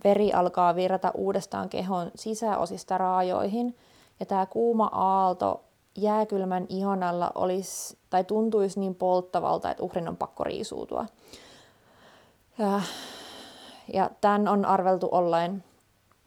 veri 0.05 0.33
alkaa 0.33 0.75
virrata 0.75 1.11
uudestaan 1.15 1.69
kehon 1.69 2.11
sisäosista 2.15 2.99
raajoihin, 2.99 3.77
ja 4.21 4.27
tämä 4.27 4.47
kuuma 4.47 4.91
aalto 4.93 5.65
jääkylmän 5.97 6.67
ihon 6.69 7.03
alla 7.03 7.31
olisi, 7.35 7.99
tai 8.11 8.25
tuntuisi 8.25 8.81
niin 8.81 8.95
polttavalta, 8.95 9.71
että 9.71 9.83
uhrin 9.83 10.09
on 10.09 10.17
pakko 10.17 10.45
riisuutua. 10.45 11.07
Ja, 12.61 12.81
ja 13.93 14.11
tämän 14.21 14.49
on 14.49 14.65
arveltu 14.65 15.09
olleen 15.13 15.65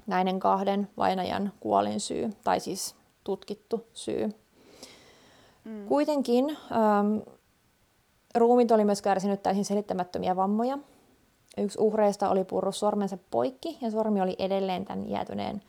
näiden 0.08 0.40
kahden 0.40 0.90
vainajan 0.98 1.52
kuolin 1.60 2.00
syy, 2.00 2.30
tai 2.44 2.60
siis 2.60 2.96
tutkittu 3.24 3.88
syy. 3.94 4.30
Mm. 5.64 5.88
Kuitenkin 5.88 6.50
ähm, 6.50 7.18
ruumit 8.36 8.72
oli 8.72 8.86
myös 8.86 9.02
kärsinyt 9.02 9.44
täysin 9.44 9.66
selittämättömiä 9.66 10.36
vammoja. 10.36 10.78
Yksi 11.58 11.80
uhreista 11.82 12.30
oli 12.30 12.44
purrut 12.44 12.76
sormensa 12.76 13.18
poikki 13.32 13.78
ja 13.82 13.92
sormi 13.92 14.22
oli 14.22 14.36
edelleen 14.40 14.86
tämän 14.86 15.10
jäätyneen 15.10 15.62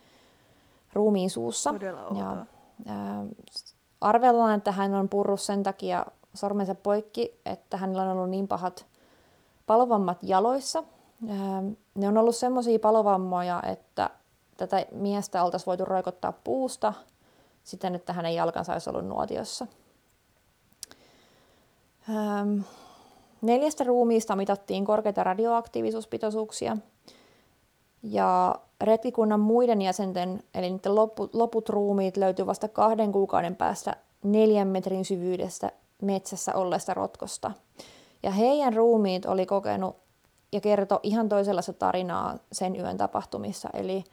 ruumiin 0.93 1.29
suussa. 1.29 1.73
Ja, 2.17 2.31
äh, 2.89 3.27
arvellaan, 4.01 4.55
että 4.57 4.71
hän 4.71 4.93
on 4.93 5.09
purrut 5.09 5.41
sen 5.41 5.63
takia 5.63 6.05
sormensa 6.33 6.75
poikki, 6.75 7.41
että 7.45 7.77
hänellä 7.77 8.01
on 8.01 8.09
ollut 8.09 8.29
niin 8.29 8.47
pahat 8.47 8.85
palovammat 9.65 10.17
jaloissa. 10.21 10.83
Ähm, 11.29 11.67
ne 11.95 12.07
on 12.07 12.17
ollut 12.17 12.35
semmoisia 12.35 12.79
palovammoja, 12.79 13.63
että 13.71 14.09
tätä 14.57 14.85
miestä 14.91 15.43
oltaisiin 15.43 15.65
voitu 15.65 15.85
roikottaa 15.85 16.31
puusta 16.31 16.93
siten, 17.63 17.95
että 17.95 18.13
hänen 18.13 18.35
jalkansa 18.35 18.73
olisi 18.73 18.89
ollut 18.89 19.07
nuotiossa. 19.07 19.67
Ähm, 22.09 22.59
neljästä 23.41 23.83
ruumiista 23.83 24.35
mitattiin 24.35 24.85
korkeita 24.85 25.23
radioaktiivisuuspitoisuuksia. 25.23 26.77
Ja 28.03 28.55
retkikunnan 28.81 29.39
muiden 29.39 29.81
jäsenten, 29.81 30.43
eli 30.53 30.69
niiden 30.69 30.95
loput, 30.95 31.35
loput 31.35 31.69
ruumiit 31.69 32.17
löytyy 32.17 32.45
vasta 32.45 32.67
kahden 32.67 33.11
kuukauden 33.11 33.55
päästä 33.55 33.95
neljän 34.23 34.67
metrin 34.67 35.05
syvyydestä 35.05 35.71
metsässä 36.01 36.55
olleesta 36.55 36.93
rotkosta. 36.93 37.51
Ja 38.25 38.31
heidän 38.31 38.73
ruumiit 38.73 39.25
oli 39.25 39.45
kokenut 39.45 39.95
ja 40.51 40.61
kertoi 40.61 40.99
ihan 41.03 41.29
toisenlaista 41.29 41.73
tarinaa 41.73 42.37
sen 42.51 42.75
yön 42.75 42.97
tapahtumissa. 42.97 43.69
Eli 43.73 44.03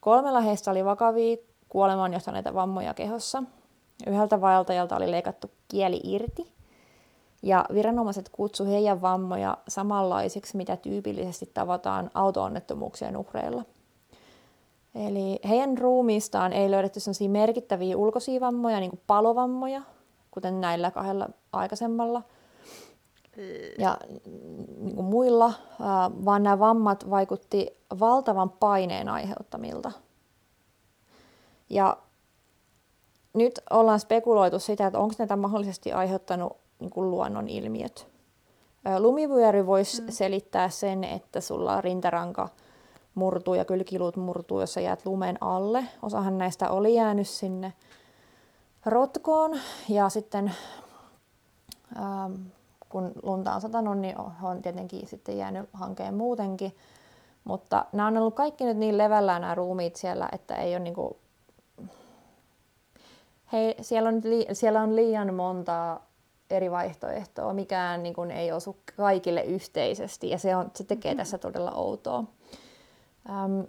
kolmella 0.00 0.40
heistä 0.40 0.70
oli 0.70 0.84
vakavia 0.84 1.36
kuolemaan 1.68 2.12
johtaneita 2.12 2.54
vammoja 2.54 2.94
kehossa. 2.94 3.42
Yhdeltä 4.06 4.40
vaeltajalta 4.40 4.96
oli 4.96 5.10
leikattu 5.10 5.50
kieli 5.68 6.00
irti. 6.04 6.52
Ja 7.42 7.64
viranomaiset 7.74 8.28
kutsu 8.28 8.64
heidän 8.64 9.02
vammoja 9.02 9.58
samanlaisiksi, 9.68 10.56
mitä 10.56 10.76
tyypillisesti 10.76 11.50
tavataan 11.54 12.10
auto-onnettomuuksien 12.14 13.16
uhreilla. 13.16 13.64
Eli 14.94 15.38
heidän 15.48 15.78
ruumiistaan 15.78 16.52
ei 16.52 16.70
löydetty 16.70 17.00
merkittäviä 17.28 17.96
ulkoisia 17.96 18.40
vammoja, 18.40 18.80
niin 18.80 18.90
kuin 18.90 19.02
palovammoja, 19.06 19.82
kuten 20.30 20.60
näillä 20.60 20.90
kahdella 20.90 21.28
aikaisemmalla– 21.52 22.22
ja 23.78 23.98
niin 24.78 24.94
kuin 24.94 25.04
muilla, 25.04 25.52
vaan 26.24 26.42
nämä 26.42 26.58
vammat 26.58 27.10
vaikutti 27.10 27.76
valtavan 28.00 28.50
paineen 28.50 29.08
aiheuttamilta. 29.08 29.92
Ja 31.70 31.96
nyt 33.34 33.60
ollaan 33.70 34.00
spekuloitu 34.00 34.58
sitä, 34.58 34.86
että 34.86 34.98
onko 34.98 35.14
näitä 35.18 35.36
mahdollisesti 35.36 35.92
aiheuttanut 35.92 36.56
niin 36.78 36.90
kuin 36.90 37.10
luonnon 37.10 37.48
ilmiöt. 37.48 38.06
Lumivyöry 38.98 39.66
voisi 39.66 40.02
mm. 40.02 40.08
selittää 40.10 40.68
sen, 40.68 41.04
että 41.04 41.40
sulla 41.40 41.80
rintaranka 41.80 42.48
murtuu 43.14 43.54
ja 43.54 43.64
kylkiluut 43.64 44.16
murtuu, 44.16 44.60
jos 44.60 44.74
sä 44.74 44.80
jäät 44.80 45.06
lumen 45.06 45.38
alle. 45.40 45.84
Osahan 46.02 46.38
näistä 46.38 46.70
oli 46.70 46.94
jäänyt 46.94 47.28
sinne 47.28 47.72
rotkoon 48.86 49.58
ja 49.88 50.08
sitten 50.08 50.52
ähm, 51.96 52.32
kun 52.88 53.12
lunta 53.22 53.54
on 53.54 53.60
satanut, 53.60 53.98
niin 53.98 54.14
on 54.42 54.62
tietenkin 54.62 55.06
sitten 55.06 55.38
jäänyt 55.38 55.68
hankeen 55.72 56.14
muutenkin. 56.14 56.76
Mutta 57.44 57.84
nämä 57.92 58.06
on 58.06 58.16
ollut 58.16 58.34
kaikki 58.34 58.64
nyt 58.64 58.76
niin 58.76 58.98
levällään 58.98 59.40
nämä 59.40 59.54
ruumiit 59.54 59.96
siellä, 59.96 60.28
että 60.32 60.56
ei 60.56 60.72
ole 60.74 60.78
niinku... 60.78 61.16
Hei, 63.52 63.74
siellä, 63.80 64.08
on 64.08 64.20
li... 64.24 64.46
siellä 64.52 64.80
on 64.80 64.96
liian 64.96 65.34
monta 65.34 66.00
eri 66.50 66.70
vaihtoehtoa. 66.70 67.52
Mikään 67.52 68.02
niin 68.02 68.14
kuin, 68.14 68.30
ei 68.30 68.52
osu 68.52 68.76
kaikille 68.96 69.42
yhteisesti 69.42 70.30
ja 70.30 70.38
se, 70.38 70.56
on, 70.56 70.70
se 70.74 70.84
tekee 70.84 71.12
mm-hmm. 71.12 71.18
tässä 71.18 71.38
todella 71.38 71.72
outoa. 71.72 72.24
Ähm, 73.30 73.60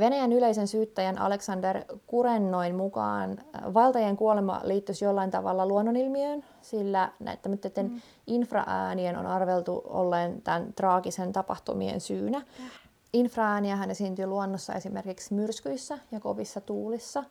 Venäjän 0.00 0.32
yleisen 0.32 0.68
syyttäjän 0.68 1.18
Alexander 1.18 1.84
Kurennoin 2.06 2.74
mukaan 2.74 3.30
äh, 3.30 3.74
valtajien 3.74 4.16
kuolema 4.16 4.60
liittyisi 4.64 5.04
jollain 5.04 5.30
tavalla 5.30 5.66
luonnonilmiöön, 5.66 6.44
sillä 6.62 7.12
näiden 7.18 7.58
mm. 7.82 8.00
infraäänien 8.26 9.18
on 9.18 9.26
arveltu 9.26 9.82
olleen 9.84 10.42
tämän 10.42 10.72
traagisen 10.72 11.32
tapahtumien 11.32 12.00
syynä. 12.00 12.38
Äh. 13.14 13.78
hän 13.78 13.90
esiintyy 13.90 14.26
luonnossa 14.26 14.74
esimerkiksi 14.74 15.34
myrskyissä 15.34 15.98
ja 16.12 16.20
kovissa 16.20 16.60
tuulissa. 16.60 17.24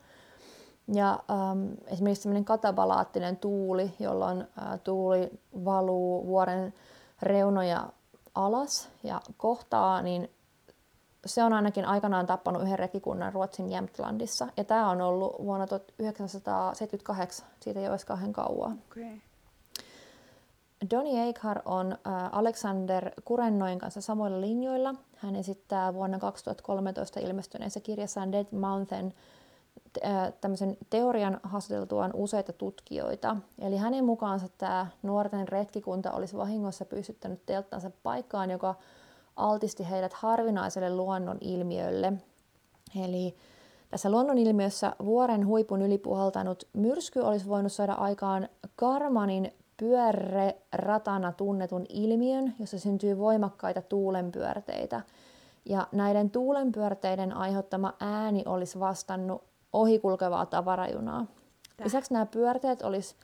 Ja 0.93 1.19
ähm, 1.31 1.73
esimerkiksi 1.87 2.21
sellainen 2.21 2.45
katabalaattinen 2.45 3.37
tuuli, 3.37 3.93
jolloin 3.99 4.41
äh, 4.41 4.79
tuuli 4.83 5.29
valuu 5.65 6.27
vuoren 6.27 6.73
reunoja 7.21 7.89
alas 8.35 8.89
ja 9.03 9.21
kohtaa, 9.37 10.01
niin 10.01 10.29
se 11.29 11.43
on 11.43 11.53
ainakin 11.53 11.85
aikanaan 11.85 12.25
tappanut 12.25 12.63
yhden 12.63 12.79
rekikunnan 12.79 13.33
Ruotsin 13.33 13.71
Jämtlandissa. 13.71 14.47
Ja 14.57 14.63
tämä 14.63 14.89
on 14.89 15.01
ollut 15.01 15.35
vuonna 15.43 15.67
1978, 15.67 17.47
siitä 17.59 17.79
ei 17.79 17.89
olisi 17.89 18.05
kauhean 18.05 18.33
kauan. 18.33 18.79
Okay. 18.91 19.17
Donny 20.91 21.09
Eichar 21.09 21.61
on 21.65 21.91
äh, 21.91 22.29
Alexander 22.31 23.11
Kurennoin 23.25 23.79
kanssa 23.79 24.01
samoilla 24.01 24.41
linjoilla. 24.41 24.95
Hän 25.17 25.35
esittää 25.35 25.93
vuonna 25.93 26.19
2013 26.19 27.19
ilmestyneessä 27.19 27.79
kirjassaan 27.79 28.31
Dead 28.31 28.45
Mountain 28.51 29.15
äh, 30.05 30.33
tämmöisen 30.41 30.77
teorian 30.89 31.39
haastateltuaan 31.43 32.11
useita 32.13 32.53
tutkijoita. 32.53 33.35
Eli 33.61 33.77
hänen 33.77 34.05
mukaansa 34.05 34.47
tämä 34.57 34.87
nuorten 35.03 35.47
retkikunta 35.47 36.11
olisi 36.11 36.37
vahingossa 36.37 36.85
pystyttänyt 36.85 37.45
telttansa 37.45 37.91
paikkaan, 38.03 38.51
joka 38.51 38.75
altisti 39.39 39.89
heidät 39.89 40.13
harvinaiselle 40.13 40.95
luonnon 40.95 41.37
ilmiölle. 41.41 42.13
Eli 43.05 43.35
tässä 43.89 44.11
luonnonilmiössä 44.11 44.95
vuoren 45.05 45.47
huipun 45.47 45.81
ylipuhaltanut 45.81 46.67
myrsky 46.73 47.19
olisi 47.19 47.47
voinut 47.47 47.71
saada 47.71 47.93
aikaan 47.93 48.49
Karmanin 48.75 49.53
pyörreratana 49.77 51.31
tunnetun 51.31 51.85
ilmiön, 51.89 52.53
jossa 52.59 52.79
syntyy 52.79 53.17
voimakkaita 53.17 53.81
tuulenpyörteitä. 53.81 55.01
Ja 55.65 55.87
näiden 55.91 56.29
tuulenpyörteiden 56.29 57.37
aiheuttama 57.37 57.93
ääni 57.99 58.43
olisi 58.45 58.79
vastannut 58.79 59.43
ohikulkevaa 59.73 60.45
tavarajunaa. 60.45 61.25
Täh. 61.77 61.85
Lisäksi 61.85 62.13
nämä 62.13 62.25
pyörteet 62.25 62.81
olisi 62.81 63.15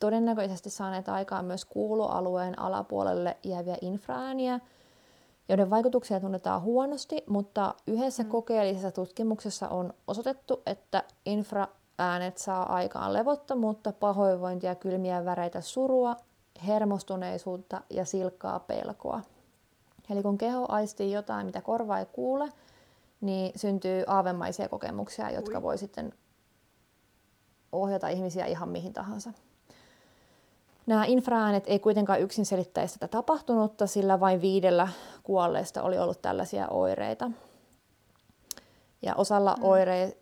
todennäköisesti 0.00 0.70
saaneet 0.70 1.08
aikaan 1.08 1.44
myös 1.44 1.64
kuuloalueen 1.64 2.58
alapuolelle 2.58 3.36
jääviä 3.44 3.76
infraääniä, 3.80 4.60
joiden 5.48 5.70
vaikutuksia 5.70 6.20
tunnetaan 6.20 6.62
huonosti, 6.62 7.24
mutta 7.26 7.74
yhdessä 7.86 8.22
mm. 8.22 8.28
kokeellisessa 8.28 8.90
tutkimuksessa 8.90 9.68
on 9.68 9.94
osoitettu, 10.06 10.62
että 10.66 11.04
infraäänet 11.26 12.38
saa 12.38 12.74
aikaan 12.74 13.12
levottomuutta, 13.12 13.92
pahoinvointia, 13.92 14.74
kylmiä 14.74 15.24
väreitä, 15.24 15.60
surua, 15.60 16.16
hermostuneisuutta 16.66 17.80
ja 17.90 18.04
silkkaa 18.04 18.60
pelkoa. 18.60 19.20
Eli 20.10 20.22
kun 20.22 20.38
keho 20.38 20.66
aistii 20.68 21.12
jotain, 21.12 21.46
mitä 21.46 21.60
korva 21.60 21.98
ei 21.98 22.06
kuule, 22.06 22.52
niin 23.20 23.52
syntyy 23.56 24.04
aavemaisia 24.06 24.68
kokemuksia, 24.68 25.30
jotka 25.30 25.58
Ui. 25.58 25.62
voi 25.62 25.78
sitten 25.78 26.12
ohjata 27.72 28.08
ihmisiä 28.08 28.46
ihan 28.46 28.68
mihin 28.68 28.92
tahansa. 28.92 29.32
Nämä 30.88 31.04
infraäänet 31.04 31.64
ei 31.66 31.78
kuitenkaan 31.78 32.20
yksin 32.20 32.46
selittäisi 32.46 32.98
tätä 32.98 33.10
tapahtunutta, 33.10 33.86
sillä 33.86 34.20
vain 34.20 34.40
viidellä 34.40 34.88
kuolleista 35.22 35.82
oli 35.82 35.98
ollut 35.98 36.22
tällaisia 36.22 36.68
oireita. 36.68 37.30
Ja 39.02 39.14
osalla, 39.14 39.54
mm. 39.56 39.64
oire, 39.64 40.16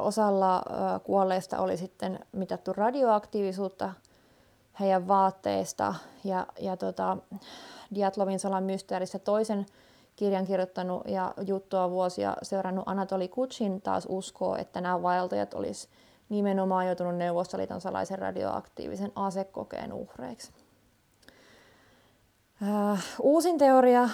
osalla 0.00 0.62
kuolleista 1.04 1.58
oli 1.58 1.76
sitten 1.76 2.18
mitattu 2.32 2.72
radioaktiivisuutta 2.72 3.92
heidän 4.80 5.08
vaatteista. 5.08 5.94
Ja, 6.24 6.46
ja 6.60 6.76
tota, 6.76 7.16
Diatlovin 7.94 8.40
salan 8.40 8.64
mysteerissä 8.64 9.18
toisen 9.18 9.66
kirjan 10.16 10.46
kirjoittanut 10.46 11.02
ja 11.08 11.34
juttua 11.46 11.90
vuosia 11.90 12.36
seurannut 12.42 12.88
Anatoli 12.88 13.28
Kutsin 13.28 13.82
taas 13.82 14.06
uskoo, 14.08 14.56
että 14.56 14.80
nämä 14.80 15.02
vaeltajat 15.02 15.54
olisivat 15.54 15.94
nimenomaan 16.32 16.86
joutunut 16.86 17.16
Neuvostoliiton 17.16 17.80
salaisen 17.80 18.18
radioaktiivisen 18.18 19.12
asekokeen 19.14 19.92
uhreiksi. 19.92 20.52
Äh, 22.62 23.04
uusin 23.20 23.58
teoria, 23.58 24.02
äh, 24.02 24.10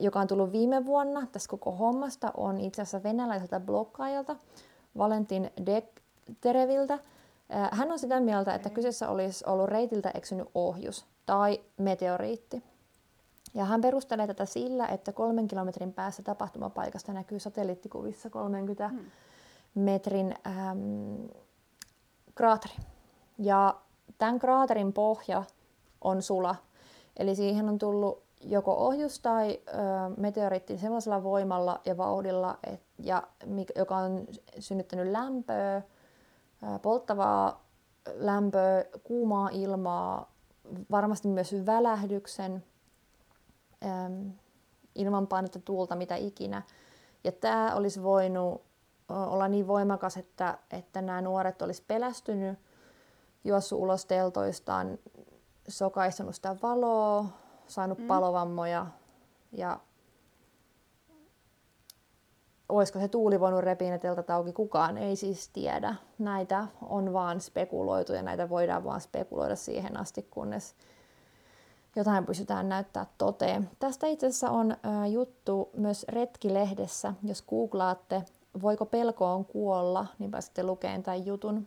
joka 0.00 0.20
on 0.20 0.26
tullut 0.26 0.52
viime 0.52 0.86
vuonna 0.86 1.26
tässä 1.32 1.48
koko 1.48 1.72
hommasta, 1.72 2.32
on 2.36 2.60
itse 2.60 2.82
asiassa 2.82 3.02
venäläiseltä 3.02 3.60
blokkaajalta 3.60 4.36
Valentin 4.98 5.50
Dektereviltä. 5.66 6.94
Äh, 6.94 7.68
hän 7.72 7.92
on 7.92 7.98
sitä 7.98 8.20
mieltä, 8.20 8.54
että 8.54 8.70
kyseessä 8.70 9.08
olisi 9.08 9.44
ollut 9.46 9.68
reitiltä 9.68 10.10
eksynyt 10.14 10.48
ohjus 10.54 11.06
tai 11.26 11.60
meteoriitti. 11.76 12.62
Ja 13.54 13.64
hän 13.64 13.80
perustelee 13.80 14.26
tätä 14.26 14.44
sillä, 14.44 14.86
että 14.86 15.12
kolmen 15.12 15.48
kilometrin 15.48 15.92
päässä 15.92 16.22
tapahtumapaikasta 16.22 17.12
näkyy 17.12 17.38
satelliittikuvissa 17.38 18.30
30 18.30 18.88
hmm 18.88 19.04
metrin 19.74 20.34
ähm, 20.46 21.24
kraateri. 22.34 22.74
Ja 23.38 23.80
tämän 24.18 24.38
kraaterin 24.38 24.92
pohja 24.92 25.44
on 26.00 26.22
sula. 26.22 26.54
Eli 27.16 27.34
siihen 27.34 27.68
on 27.68 27.78
tullut 27.78 28.22
joko 28.40 28.74
ohjus 28.86 29.20
tai 29.20 29.60
ö, 29.68 29.72
meteoriitti 30.16 30.78
sellaisella 30.78 31.22
voimalla 31.22 31.80
ja 31.84 31.96
vauhdilla, 31.96 32.58
et, 32.66 32.80
ja, 32.98 33.22
joka 33.76 33.96
on 33.96 34.26
synnyttänyt 34.58 35.12
lämpöä, 35.12 35.76
ö, 35.76 35.82
polttavaa 36.82 37.64
lämpöä, 38.14 38.84
kuumaa 39.02 39.48
ilmaa, 39.52 40.32
varmasti 40.90 41.28
myös 41.28 41.54
välähdyksen, 41.66 42.64
ö, 43.82 43.86
ilmanpainetta, 44.94 45.58
tuulta, 45.58 45.96
mitä 45.96 46.16
ikinä. 46.16 46.62
Ja 47.24 47.32
tämä 47.32 47.74
olisi 47.74 48.02
voinut 48.02 48.67
olla 49.08 49.48
niin 49.48 49.66
voimakas, 49.66 50.16
että, 50.16 50.58
että 50.70 51.02
nämä 51.02 51.20
nuoret 51.20 51.62
olisi 51.62 51.84
pelästynyt, 51.86 52.58
juossut 53.44 53.80
ulos 53.80 54.06
teltoistaan, 54.06 54.98
sokaistunut 55.68 56.34
sitä 56.34 56.56
valoa, 56.62 57.24
saanut 57.66 57.98
mm. 57.98 58.06
palovammoja 58.06 58.86
ja 59.52 59.80
olisiko 62.68 62.98
se 62.98 63.08
tuuli 63.08 63.40
voinut 63.40 63.60
repiä 63.60 63.90
ne 63.90 63.98
teltat 63.98 64.30
auki, 64.30 64.52
kukaan 64.52 64.98
ei 64.98 65.16
siis 65.16 65.48
tiedä. 65.48 65.94
Näitä 66.18 66.66
on 66.82 67.12
vaan 67.12 67.40
spekuloitu 67.40 68.12
ja 68.12 68.22
näitä 68.22 68.48
voidaan 68.48 68.84
vaan 68.84 69.00
spekuloida 69.00 69.56
siihen 69.56 69.96
asti, 69.96 70.22
kunnes 70.22 70.74
jotain 71.96 72.26
pystytään 72.26 72.68
näyttää 72.68 73.06
toteen. 73.18 73.70
Tästä 73.78 74.06
itse 74.06 74.26
asiassa 74.26 74.50
on 74.50 74.76
juttu 75.12 75.70
myös 75.76 76.06
Retki-lehdessä, 76.08 77.14
jos 77.22 77.42
googlaatte 77.42 78.24
Voiko 78.62 78.86
pelkoon 78.86 79.44
kuolla, 79.44 80.06
niin 80.18 80.30
pääsette 80.30 80.62
lukemaan 80.62 81.02
tämän 81.02 81.26
jutun. 81.26 81.66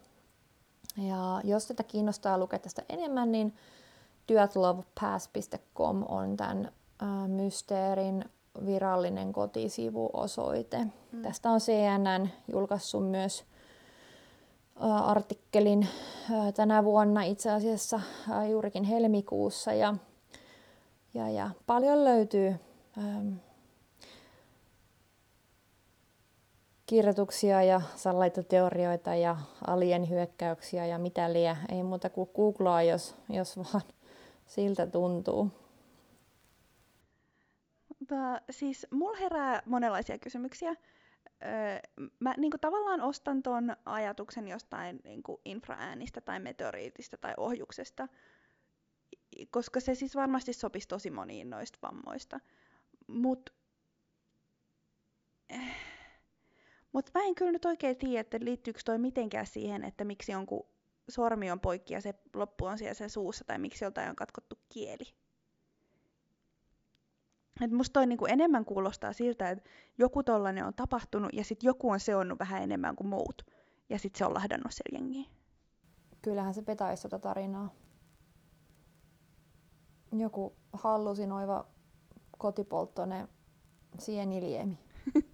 Ja 0.97 1.41
jos 1.43 1.67
tätä 1.67 1.83
kiinnostaa 1.83 2.37
lukea 2.37 2.59
tästä 2.59 2.83
enemmän, 2.89 3.31
niin 3.31 3.53
dyatlovepass.com 4.27 6.03
on 6.07 6.37
tämän 6.37 6.71
mysteerin 7.27 8.25
virallinen 8.65 9.33
kotisivuosoite. 9.33 10.77
Mm. 11.11 11.21
Tästä 11.21 11.49
on 11.49 11.59
CNN 11.59 12.29
julkaissut 12.51 13.09
myös 13.09 13.43
artikkelin 15.05 15.87
tänä 16.55 16.83
vuonna 16.83 17.23
itse 17.23 17.51
asiassa 17.51 17.99
juurikin 18.51 18.83
helmikuussa 18.83 19.73
ja, 19.73 19.95
ja, 21.13 21.29
ja 21.29 21.49
paljon 21.67 22.03
löytyy 22.05 22.55
kirjoituksia 26.91 27.63
ja 27.63 27.81
salaitoteorioita 27.95 29.15
ja 29.15 29.37
alien 29.67 30.09
hyökkäyksiä 30.09 30.85
ja 30.85 30.97
mitä 30.97 31.33
liian. 31.33 31.57
Ei 31.69 31.83
muuta 31.83 32.09
kuin 32.09 32.29
googlaa, 32.35 32.83
jos, 32.83 33.15
jos 33.29 33.57
vaan 33.57 33.81
siltä 34.45 34.87
tuntuu. 34.87 35.51
Mutta 37.99 38.41
siis 38.49 38.87
mulla 38.89 39.17
herää 39.17 39.61
monenlaisia 39.65 40.17
kysymyksiä. 40.17 40.69
Öö, 40.69 42.07
mä 42.19 42.33
niin 42.37 42.51
kuin, 42.51 42.61
tavallaan 42.61 43.01
ostan 43.01 43.43
ton 43.43 43.75
ajatuksen 43.85 44.47
jostain 44.47 44.99
niin 45.03 45.23
kuin 45.23 45.41
infraäänistä 45.45 46.21
tai 46.21 46.39
meteoriitista 46.39 47.17
tai 47.17 47.33
ohjuksesta, 47.37 48.07
koska 49.49 49.79
se 49.79 49.95
siis 49.95 50.15
varmasti 50.15 50.53
sopisi 50.53 50.87
tosi 50.87 51.11
moniin 51.11 51.49
noista 51.49 51.79
vammoista. 51.81 52.39
Mutta 53.07 53.51
Mutta 56.93 57.11
mä 57.15 57.25
en 57.25 57.35
kyllä 57.35 57.51
nyt 57.51 57.65
oikein 57.65 57.97
tiedä, 57.97 58.21
että 58.21 58.37
liittyykö 58.41 58.79
toi 58.85 58.97
mitenkään 58.97 59.45
siihen, 59.45 59.83
että 59.83 60.03
miksi 60.03 60.31
jonkun 60.31 60.67
sormi 61.09 61.51
on 61.51 61.59
poikki 61.59 61.93
ja 61.93 62.01
se 62.01 62.13
loppu 62.33 62.65
on 62.65 62.77
siellä 62.77 62.93
se 62.93 63.09
suussa, 63.09 63.43
tai 63.43 63.59
miksi 63.59 63.85
joltain 63.85 64.09
on 64.09 64.15
katkottu 64.15 64.55
kieli. 64.69 65.03
Et 67.61 67.71
musta 67.71 67.93
toi 67.93 68.07
niinku 68.07 68.25
enemmän 68.25 68.65
kuulostaa 68.65 69.13
siltä, 69.13 69.49
että 69.49 69.69
joku 69.97 70.23
tollanen 70.23 70.65
on 70.65 70.73
tapahtunut 70.73 71.33
ja 71.33 71.43
sitten 71.43 71.67
joku 71.67 71.89
on 71.89 71.99
seonnut 71.99 72.39
vähän 72.39 72.63
enemmän 72.63 72.95
kuin 72.95 73.07
muut. 73.07 73.41
Ja 73.89 73.99
sitten 73.99 74.17
se 74.17 74.25
on 74.25 74.33
lahdannut 74.33 74.71
siellä 74.71 74.97
jengiä. 74.99 75.29
Kyllähän 76.21 76.53
se 76.53 76.61
petäisi 76.61 77.03
tota 77.03 77.19
tarinaa. 77.19 77.73
Joku 80.11 80.55
hallusinoiva 80.73 81.67
kotipolttoinen 82.37 83.27
sieniliemi. 83.99 84.77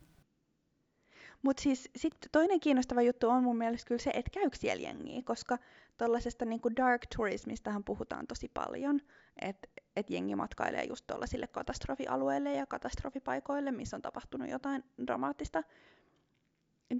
Mutta 1.41 1.63
siis 1.63 1.89
sit 1.95 2.15
toinen 2.31 2.59
kiinnostava 2.59 3.01
juttu 3.01 3.29
on 3.29 3.43
mun 3.43 3.57
mielestä 3.57 3.87
kyllä 3.87 4.01
se, 4.01 4.11
että 4.13 4.31
käykö 4.31 4.57
siellä 4.57 4.83
jengiä, 4.83 5.21
koska 5.25 5.57
tuollaisesta 5.97 6.45
niinku 6.45 6.75
dark 6.75 7.01
tourismistahan 7.17 7.83
puhutaan 7.83 8.27
tosi 8.27 8.51
paljon, 8.53 9.01
että 9.41 9.67
et 9.95 10.09
jengi 10.09 10.35
matkailee 10.35 10.83
just 10.83 11.07
tuollaisille 11.07 11.47
katastrofialueille 11.47 12.53
ja 12.53 12.65
katastrofipaikoille, 12.65 13.71
missä 13.71 13.95
on 13.95 14.01
tapahtunut 14.01 14.49
jotain 14.49 14.83
dramaattista. 15.07 15.63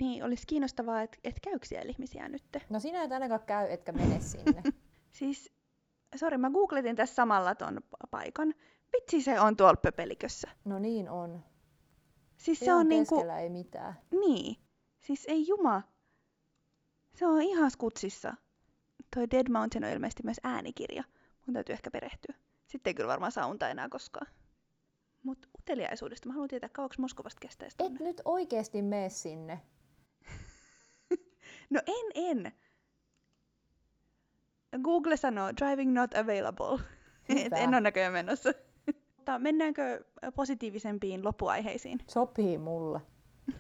Niin 0.02 0.24
olisi 0.24 0.48
kiinnostavaa, 0.48 1.02
että 1.02 1.18
et 1.24 1.40
käykö 1.44 1.66
siellä 1.66 1.90
ihmisiä 1.90 2.30
nyt. 2.30 2.44
No 2.70 2.80
sinä 2.80 3.04
et 3.04 3.12
ainakaan 3.12 3.42
käy, 3.46 3.68
etkä 3.70 3.92
mene 3.92 4.20
sinne. 4.32 4.64
siis, 5.12 5.54
sori, 6.16 6.38
mä 6.38 6.50
googletin 6.50 6.96
tässä 6.96 7.16
samalla 7.16 7.56
ton 7.56 7.82
paikan. 8.12 8.54
Vitsi 8.94 9.22
se 9.22 9.40
on 9.40 9.58
tuolla 9.58 9.78
pöpelikössä. 9.82 10.50
No 10.66 10.80
niin 10.80 11.10
on. 11.10 11.44
Siis 12.38 12.60
se 12.60 12.74
on 12.74 12.90
niinku... 12.90 13.26
ei 13.40 13.50
mitään. 13.50 13.94
Niin. 14.12 14.56
Siis 15.00 15.26
ei 15.28 15.48
juma. 15.48 15.82
Se 17.16 17.28
on 17.28 17.42
ihan 17.42 17.72
skutsissa. 17.72 18.34
Toi 19.16 19.32
Dead 19.32 19.52
Mountain 19.52 19.84
on 19.84 19.92
ilmeisesti 19.92 20.24
myös 20.24 20.38
äänikirja. 20.44 21.04
Mun 21.46 21.54
täytyy 21.54 21.74
ehkä 21.74 21.92
perehtyä. 21.92 22.36
Sitten 22.68 22.92
ei 22.92 22.94
kyllä 22.94 23.08
varmaan 23.08 23.32
saa 23.32 23.48
unta 23.48 23.70
enää 23.70 23.90
koskaan. 23.90 24.28
Mut 25.24 25.50
uteliaisuudesta 25.60 26.28
mä 26.28 26.34
haluan 26.34 26.50
tietää, 26.50 26.70
kauanko 26.70 26.96
Moskovasta 26.98 27.40
kestää 27.40 27.68
Et 27.80 28.00
nyt 28.00 28.22
oikeesti 28.26 28.82
mene 28.82 29.10
sinne. 29.10 29.62
no 31.70 31.82
en, 31.88 32.12
en. 32.16 32.52
Google 34.84 35.18
sanoo 35.18 35.52
driving 35.58 35.94
not 35.94 36.14
available. 36.14 36.80
Et 37.46 37.54
en 37.54 37.70
ole 37.70 37.82
näköjään 37.82 38.14
menossa. 38.14 38.54
Mutta 39.28 39.40
mennäänkö 39.40 40.04
positiivisempiin 40.36 41.26
loppuaiheisiin? 41.26 42.00
Sopii 42.08 42.58
mulle. 42.58 43.02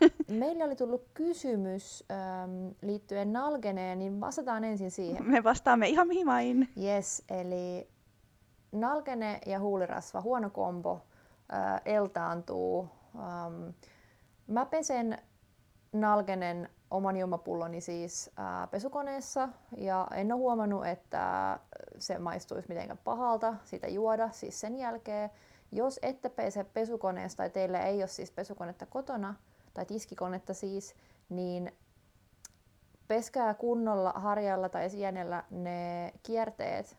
Meille 0.39 0.63
oli 0.63 0.75
tullut 0.75 1.09
kysymys 1.13 2.03
ähm, 2.11 2.67
liittyen 2.81 3.33
nalgeneen, 3.33 3.99
niin 3.99 4.21
vastataan 4.21 4.63
ensin 4.63 4.91
siihen. 4.91 5.25
Me 5.25 5.43
vastaamme 5.43 5.87
ihan 5.87 6.07
mihin 6.07 6.27
vain. 6.27 6.69
Yes, 6.83 7.23
eli 7.29 7.89
nalgene 8.71 9.39
ja 9.45 9.59
huulirasva, 9.59 10.21
huono 10.21 10.49
kombo, 10.49 11.01
äh, 11.53 11.81
eltaantuu. 11.85 12.89
Ähm, 13.15 13.69
mä 14.47 14.65
pesen 14.65 15.17
nalgenen 15.93 16.69
oman 16.91 17.17
juomapulloni 17.17 17.81
siis 17.81 18.31
ää, 18.37 18.67
pesukoneessa 18.67 19.49
ja 19.77 20.07
en 20.15 20.31
ole 20.31 20.39
huomannut, 20.39 20.85
että 20.85 21.59
se 21.97 22.19
maistuisi 22.19 22.69
mitenkään 22.69 22.99
pahalta 23.03 23.55
sitä 23.63 23.87
juoda 23.87 24.29
siis 24.31 24.59
sen 24.59 24.75
jälkeen. 24.75 25.29
Jos 25.71 25.99
ette 26.01 26.29
pese 26.29 26.63
pesukoneesta 26.63 27.37
tai 27.37 27.49
teillä 27.49 27.79
ei 27.79 27.97
ole 27.97 28.07
siis 28.07 28.31
pesukonetta 28.31 28.85
kotona 28.85 29.35
tai 29.73 29.85
tiskikonetta 29.85 30.53
siis, 30.53 30.95
niin 31.29 31.71
peskää 33.07 33.53
kunnolla 33.53 34.11
harjalla 34.11 34.69
tai 34.69 34.89
sienellä 34.89 35.43
ne 35.51 36.13
kierteet 36.23 36.97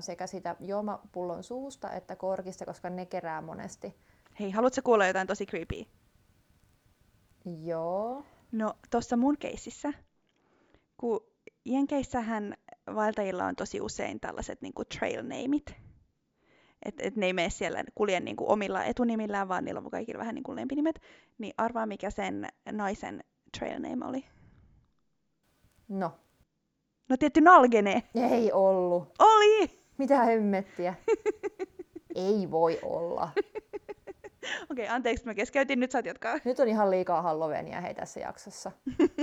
sekä 0.00 0.26
sitä 0.26 0.56
juomapullon 0.60 1.42
suusta 1.42 1.92
että 1.92 2.16
korkista, 2.16 2.64
koska 2.64 2.90
ne 2.90 3.06
kerää 3.06 3.40
monesti. 3.40 3.94
Hei, 4.40 4.50
haluatko 4.50 4.80
kuulla 4.84 5.06
jotain 5.06 5.26
tosi 5.26 5.46
creepy? 5.46 5.84
Joo. 7.62 8.24
No 8.52 8.74
tuossa 8.90 9.16
mun 9.16 9.38
keississä, 9.38 9.92
kun 10.96 11.20
Jenkeissähän 11.64 12.54
vaeltajilla 12.94 13.44
on 13.44 13.56
tosi 13.56 13.80
usein 13.80 14.20
tällaiset 14.20 14.62
niinku 14.62 14.84
trail 14.84 15.22
nameit, 15.22 15.74
että 16.84 17.04
et 17.06 17.16
ne 17.16 17.26
ei 17.26 17.32
mene 17.32 17.50
siellä 17.50 17.84
kulje 17.94 18.20
niinku 18.20 18.52
omilla 18.52 18.84
etunimillään, 18.84 19.48
vaan 19.48 19.64
niillä 19.64 19.80
on 19.80 19.90
kaikilla 19.90 20.18
vähän 20.18 20.34
niinku 20.34 20.56
lempinimet, 20.56 21.00
niin 21.38 21.54
arvaa 21.58 21.86
mikä 21.86 22.10
sen 22.10 22.48
naisen 22.72 23.24
trail 23.58 23.78
name 23.78 24.06
oli. 24.06 24.24
No. 25.88 26.12
No 27.08 27.16
tietty 27.16 27.40
Nalgene. 27.40 28.02
Ei 28.14 28.52
ollut. 28.52 29.08
Oli! 29.18 29.70
Mitä 29.98 30.24
hemmettiä? 30.24 30.94
ei 32.14 32.50
voi 32.50 32.78
olla. 32.82 33.28
Okei, 34.70 34.84
okay, 34.84 34.86
anteeksi, 34.96 35.24
mä 35.24 35.34
keskeytin, 35.34 35.80
nyt 35.80 35.90
saat 35.90 36.06
jatkaa. 36.06 36.38
Nyt 36.44 36.60
on 36.60 36.68
ihan 36.68 36.90
liikaa 36.90 37.22
Halloweenia 37.22 37.80
hei 37.80 37.94
tässä 37.94 38.20
jaksossa. 38.20 38.72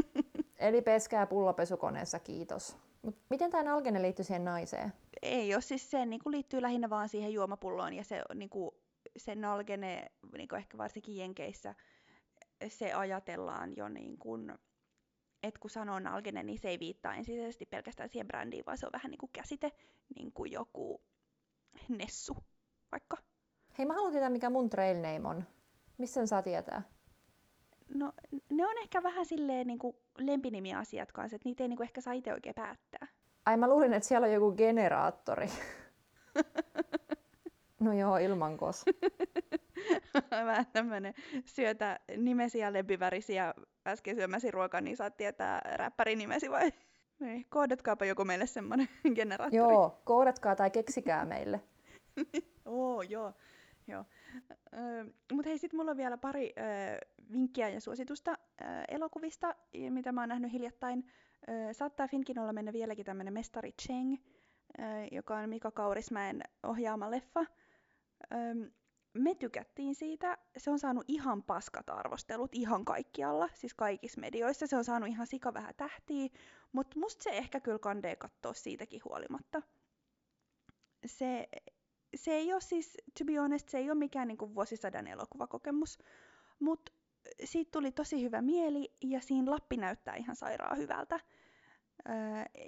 Eli 0.60 0.82
peskää 0.82 1.28
pullopesukoneessa, 1.28 2.20
kiitos. 2.20 2.78
Mut 3.02 3.16
miten 3.30 3.52
tämä 3.52 3.76
algene 3.76 4.02
liittyy 4.02 4.26
siihen 4.26 4.46
naiseen? 4.46 4.94
Ei 5.22 5.50
jos 5.50 5.68
siis 5.68 5.92
se 5.92 6.06
niin 6.06 6.24
kuin 6.24 6.32
liittyy 6.32 6.62
lähinnä 6.62 6.90
vaan 6.90 7.10
siihen 7.10 7.34
juomapulloon 7.34 7.94
ja 7.94 8.04
se, 8.04 8.22
niin 8.36 8.50
kuin, 8.50 8.72
se 9.18 9.36
nalgene, 9.36 10.12
niin 10.38 10.48
kuin 10.48 10.58
ehkä 10.58 10.78
varsinkin 10.78 11.16
Jenkeissä, 11.16 11.76
se 12.68 12.94
ajatellaan 12.94 13.78
jo 13.78 13.90
niin 13.90 14.18
kuin, 14.18 14.54
että 15.44 15.60
kun 15.60 15.70
sanoo 15.70 16.00
nalgene, 16.00 16.44
niin 16.44 16.60
se 16.60 16.70
ei 16.70 16.80
viittaa 16.80 17.16
ensisijaisesti 17.16 17.66
pelkästään 17.66 18.10
siihen 18.10 18.28
brändiin, 18.28 18.66
vaan 18.66 18.78
se 18.78 18.86
on 18.86 18.92
vähän 18.94 19.12
niin 19.12 19.20
kuin 19.20 19.30
käsite, 19.34 19.72
niin 20.16 20.32
kuin 20.32 20.52
joku 20.52 21.02
Nessu 21.90 22.36
vaikka. 22.92 23.18
Hei, 23.78 23.86
mä 23.86 23.94
haluan 23.94 24.12
tietää, 24.12 24.30
mikä 24.30 24.50
mun 24.50 24.70
trail 24.70 24.96
name 24.96 25.30
on. 25.30 25.44
Missä 25.98 26.14
sen 26.14 26.28
saa 26.28 26.42
tietää? 26.42 26.82
No, 27.96 28.14
ne 28.50 28.68
on 28.68 28.78
ehkä 28.78 29.04
vähän 29.04 29.26
silleen 29.26 29.68
niin 29.68 29.80
kuin 29.80 29.96
lempinimiasiat 30.18 31.12
kanssa, 31.12 31.36
että 31.36 31.50
niitä 31.50 31.64
ei 31.64 31.68
niin 31.68 31.78
kuin 31.78 31.86
ehkä 31.86 32.02
saa 32.02 32.14
itse 32.14 32.34
oikein 32.34 32.56
päättää. 32.56 33.08
Ai 33.52 33.58
mä 33.58 33.68
luulin, 33.68 33.94
että 33.94 34.08
siellä 34.08 34.28
on 34.28 34.34
joku 34.34 34.52
generaattori. 34.52 35.48
no 37.80 37.94
joo, 37.94 38.18
ilman 38.18 38.58
kos. 38.58 38.86
vähän 40.46 40.66
tämmönen 40.74 41.14
syötä 41.46 42.00
nimesi 42.18 42.60
ja 42.60 42.74
lempivärisiä 42.74 43.54
äsken 43.88 44.16
syömäsi 44.16 44.52
ruokaa, 44.52 44.82
niin 44.82 44.98
saat 44.98 45.18
tietää 45.18 45.62
räppärin 45.76 46.18
nimesi 46.18 46.52
vai? 46.52 46.72
Ei, 47.22 47.46
koodatkaapa 47.50 48.06
joku 48.06 48.26
meille 48.26 48.46
semmonen 48.48 48.90
generaattori. 49.16 49.74
Joo, 49.74 50.02
koodatkaa 50.04 50.56
tai 50.56 50.70
keksikää 50.70 51.26
meille. 51.26 51.62
Oo, 52.66 53.02
joo. 53.02 53.34
Joo. 53.88 54.06
Öö, 54.74 55.06
Mutta 55.34 55.50
hei, 55.50 55.58
sitten 55.58 55.78
mulla 55.78 55.92
on 55.92 55.98
vielä 55.98 56.18
pari 56.18 56.54
öö, 56.58 56.98
vinkkiä 57.32 57.70
ja 57.70 57.82
suositusta 57.82 58.32
öö, 58.62 58.68
elokuvista, 58.88 59.56
mitä 59.90 60.12
mä 60.12 60.22
oon 60.22 60.30
nähnyt 60.30 60.52
hiljattain. 60.52 61.06
Saattaa 61.72 62.08
Finkin 62.08 62.40
olla 62.40 62.54
mennä 62.54 62.74
vieläkin 62.74 63.06
tämmönen 63.06 63.34
Mestari 63.34 63.72
Cheng, 63.72 64.18
joka 65.12 65.38
on 65.38 65.50
Mika 65.50 65.72
Kaurismäen 65.72 66.42
ohjaama 66.64 67.12
leffa. 67.12 67.46
Me 69.14 69.36
tykättiin 69.36 69.96
siitä. 69.96 70.38
Se 70.58 70.72
on 70.72 70.80
saanut 70.80 71.06
ihan 71.08 71.44
paskat 71.44 71.90
arvostelut 71.90 72.56
ihan 72.56 72.86
kaikkialla, 72.86 73.50
siis 73.54 73.74
kaikissa 73.74 74.22
medioissa. 74.22 74.68
Se 74.68 74.78
on 74.78 74.84
saanut 74.84 75.10
ihan 75.10 75.28
sika 75.28 75.54
vähän 75.54 75.76
tähtiä, 75.78 76.30
mutta 76.72 77.00
musta 77.00 77.24
se 77.24 77.30
ehkä 77.30 77.60
kyllä 77.60 77.80
kandee 77.80 78.16
katsoa 78.16 78.54
siitäkin 78.54 79.02
huolimatta. 79.06 79.62
Se 81.06 81.50
se 82.16 82.32
ei 82.32 82.54
ole 82.54 82.62
siis, 82.62 82.98
to 83.20 83.26
be 83.26 83.36
honest, 83.36 83.70
se 83.70 83.78
ei 83.78 83.90
ole 83.90 84.00
mikään 84.00 84.28
niin 84.28 84.38
kuin 84.38 84.56
vuosisadan 84.56 85.08
elokuvakokemus, 85.08 86.00
mutta 86.60 86.92
siitä 87.44 87.72
tuli 87.72 87.92
tosi 87.92 88.22
hyvä 88.22 88.42
mieli 88.42 88.94
ja 89.04 89.22
siinä 89.22 89.52
Lappi 89.52 89.78
näyttää 89.78 90.16
ihan 90.16 90.36
sairaan 90.36 90.78
hyvältä. 90.78 91.20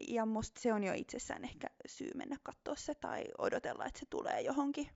Ja 0.07 0.25
musta 0.25 0.61
se 0.61 0.73
on 0.73 0.83
jo 0.83 0.93
itsessään 0.93 1.43
ehkä 1.43 1.67
syy 1.85 2.09
mennä 2.15 2.37
katsoa 2.43 2.75
se 2.75 2.95
tai 2.95 3.23
odotella, 3.37 3.85
että 3.85 3.99
se 3.99 4.05
tulee 4.09 4.41
johonkin 4.41 4.89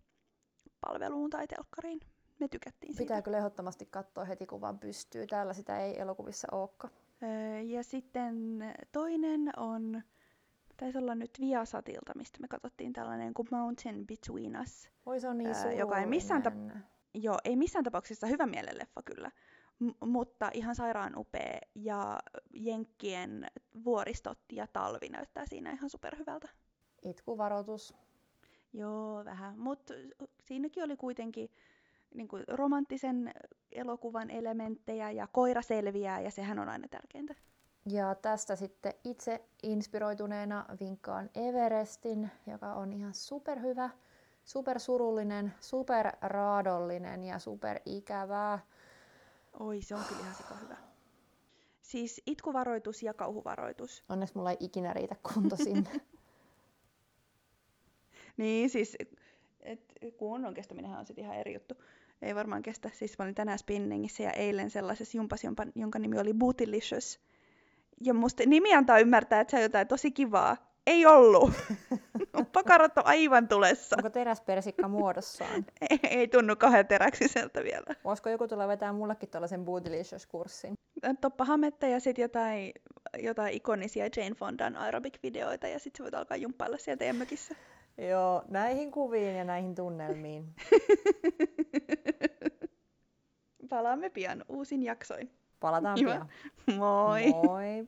palveluun 0.82 1.30
tai 1.30 1.47
telkkariin. 1.47 1.99
Me 2.39 2.47
tykättiin 2.47 2.93
siitä. 2.93 3.03
Pitää 3.03 3.22
kyllä 3.22 3.38
ehdottomasti 3.38 3.86
katsoa 3.86 4.26
heti, 4.26 4.45
kun 4.45 4.62
vaan 4.62 4.80
pystyy. 4.80 5.28
Täällä 5.28 5.53
sitä 5.53 5.80
ei 5.80 5.99
elokuvissa 5.99 6.47
olekaan. 6.51 6.93
Ja 7.66 7.84
sitten 7.84 8.60
toinen 8.91 9.49
on 9.58 10.01
taisi 10.78 10.97
olla 10.97 11.16
nyt 11.16 11.39
Viasatilta, 11.39 12.14
mistä 12.16 12.39
me 12.41 12.47
katsottiin 12.47 12.93
tällainen 12.93 13.34
kuin 13.34 13.47
Mountain 13.51 14.08
Between 14.08 14.62
Us. 14.62 14.89
Oi 15.05 15.20
se 15.20 15.28
on 15.28 15.38
niin 15.38 15.49
äh, 15.49 15.78
joka 15.78 15.99
ei 15.99 16.05
missään, 16.05 16.43
tap- 16.45 16.78
joo, 17.24 17.38
ei 17.45 17.55
missään 17.55 17.84
tapauksessa 17.84 18.28
hyvä 18.28 18.45
mielenleffa 18.45 19.01
kyllä, 19.01 19.32
M- 19.80 20.05
mutta 20.05 20.49
ihan 20.53 20.76
sairaan 20.76 21.18
upea 21.18 21.59
ja 21.76 22.20
Jenkkien 22.53 23.47
vuoristot 23.84 24.39
ja 24.51 24.68
talvi 24.68 25.09
näyttää 25.09 25.45
siinä 25.45 25.72
ihan 25.72 25.89
superhyvältä. 25.89 26.49
Itkuvaroitus. 27.01 27.93
Joo, 28.74 29.26
vähän, 29.26 29.59
mutta 29.59 29.93
siinäkin 30.41 30.84
oli 30.84 30.97
kuitenkin 30.97 31.49
niin 32.15 32.28
kuin 32.28 32.43
romanttisen 32.47 33.34
elokuvan 33.72 34.30
elementtejä 34.30 35.11
ja 35.11 35.28
koira 35.28 35.61
selviää 35.61 36.22
ja 36.22 36.32
sehän 36.32 36.59
on 36.59 36.70
aina 36.70 36.88
tärkeintä. 36.88 37.36
Ja 37.89 38.15
tästä 38.15 38.55
sitten 38.55 38.93
itse 39.03 39.45
inspiroituneena 39.63 40.65
vinkkaan 40.80 41.30
Everestin, 41.36 42.32
joka 42.47 42.74
on 42.74 42.93
ihan 42.93 43.13
superhyvä, 43.13 43.89
supersurullinen, 44.48 45.54
superraadollinen 45.60 47.24
ja 47.24 47.39
superikävää. 47.39 48.60
Oi, 49.60 49.82
se 49.82 49.95
on 49.95 50.04
kyllä 50.10 50.22
ihan 50.22 50.36
sika 50.36 50.56
hyvä. 50.56 50.78
Siis 51.82 52.22
itkuvaroitus 52.26 53.04
ja 53.04 53.14
kauhuvaroitus. 53.14 54.04
Onneksi 54.10 54.36
mulla 54.38 54.52
ei 54.52 54.58
ikinä 54.60 54.93
riitä 54.93 55.16
kunto 55.34 55.56
sinne. 55.56 55.89
niin, 58.38 58.70
siis 58.70 58.98
et, 59.62 59.93
kunnon 60.18 60.54
kestäminenhän 60.54 61.00
on 61.00 61.06
sitten 61.06 61.24
ihan 61.24 61.38
eri 61.38 61.54
juttu. 61.54 61.76
ei 62.22 62.36
varmaan 62.36 62.62
kestä. 62.62 62.89
Siis 62.93 63.18
mä 63.18 63.24
olin 63.24 63.36
tänään 63.36 63.60
spinningissä 63.60 64.24
ja 64.24 64.32
eilen 64.32 64.70
sellaisessa 64.70 65.18
jumpas, 65.18 65.41
jonka 65.76 66.00
nimi 66.00 66.20
oli 66.20 66.34
Bootylicious. 66.34 67.20
Ja 68.02 68.14
musta 68.14 68.43
nimi 68.45 68.74
antaa 68.74 69.00
ymmärtää, 69.00 69.41
että 69.41 69.52
se 69.52 69.58
on 69.58 69.64
jotain 69.64 69.88
tosi 69.88 70.12
kivaa. 70.12 70.66
Ei 70.88 71.06
ollut. 71.06 71.52
Pakarat 72.54 72.98
on 72.98 73.06
aivan 73.06 73.48
tulessa. 73.48 73.96
Onko 74.00 74.10
teräspersikka 74.10 74.88
muodossaan? 74.88 75.66
ei, 75.90 76.00
ei 76.04 76.28
tunnu 76.28 76.56
kahden 76.56 76.88
teräksiseltä 76.88 77.64
vielä. 77.64 77.96
Voisiko 78.04 78.30
joku 78.30 78.48
tulla 78.48 78.68
vetää 78.68 78.94
mullekin 78.94 79.30
tällaisen 79.30 79.66
Bootylicious-kurssin? 79.66 80.74
Toppa 81.22 81.46
hametta 81.46 81.88
ja 81.88 82.00
sitten 82.00 82.22
jotain, 82.22 82.72
jotain 83.20 83.54
ikonisia 83.54 84.06
Jane 84.18 84.36
Fondan 84.36 84.76
aerobic-videoita 84.76 85.68
ja 85.68 85.80
sitten 85.80 86.04
voit 86.04 86.14
alkaa 86.14 86.38
jumppailla 86.38 86.78
sieltä 86.78 87.00
teidän 87.00 87.16
mökissä. 87.16 87.56
Joo, 87.98 88.44
näihin 88.48 88.92
kuviin 88.92 89.36
ja 89.36 89.44
näihin 89.44 89.76
tunnelmiin. 89.76 90.46
Palaamme 93.70 94.10
pian 94.10 94.46
uusin 94.50 94.84
jaksoin. 94.84 95.32
Palataan 95.60 96.00
Hyvä. 96.00 96.12
pian. 96.12 96.30
Moi! 96.78 97.26
Moi! 97.28 97.88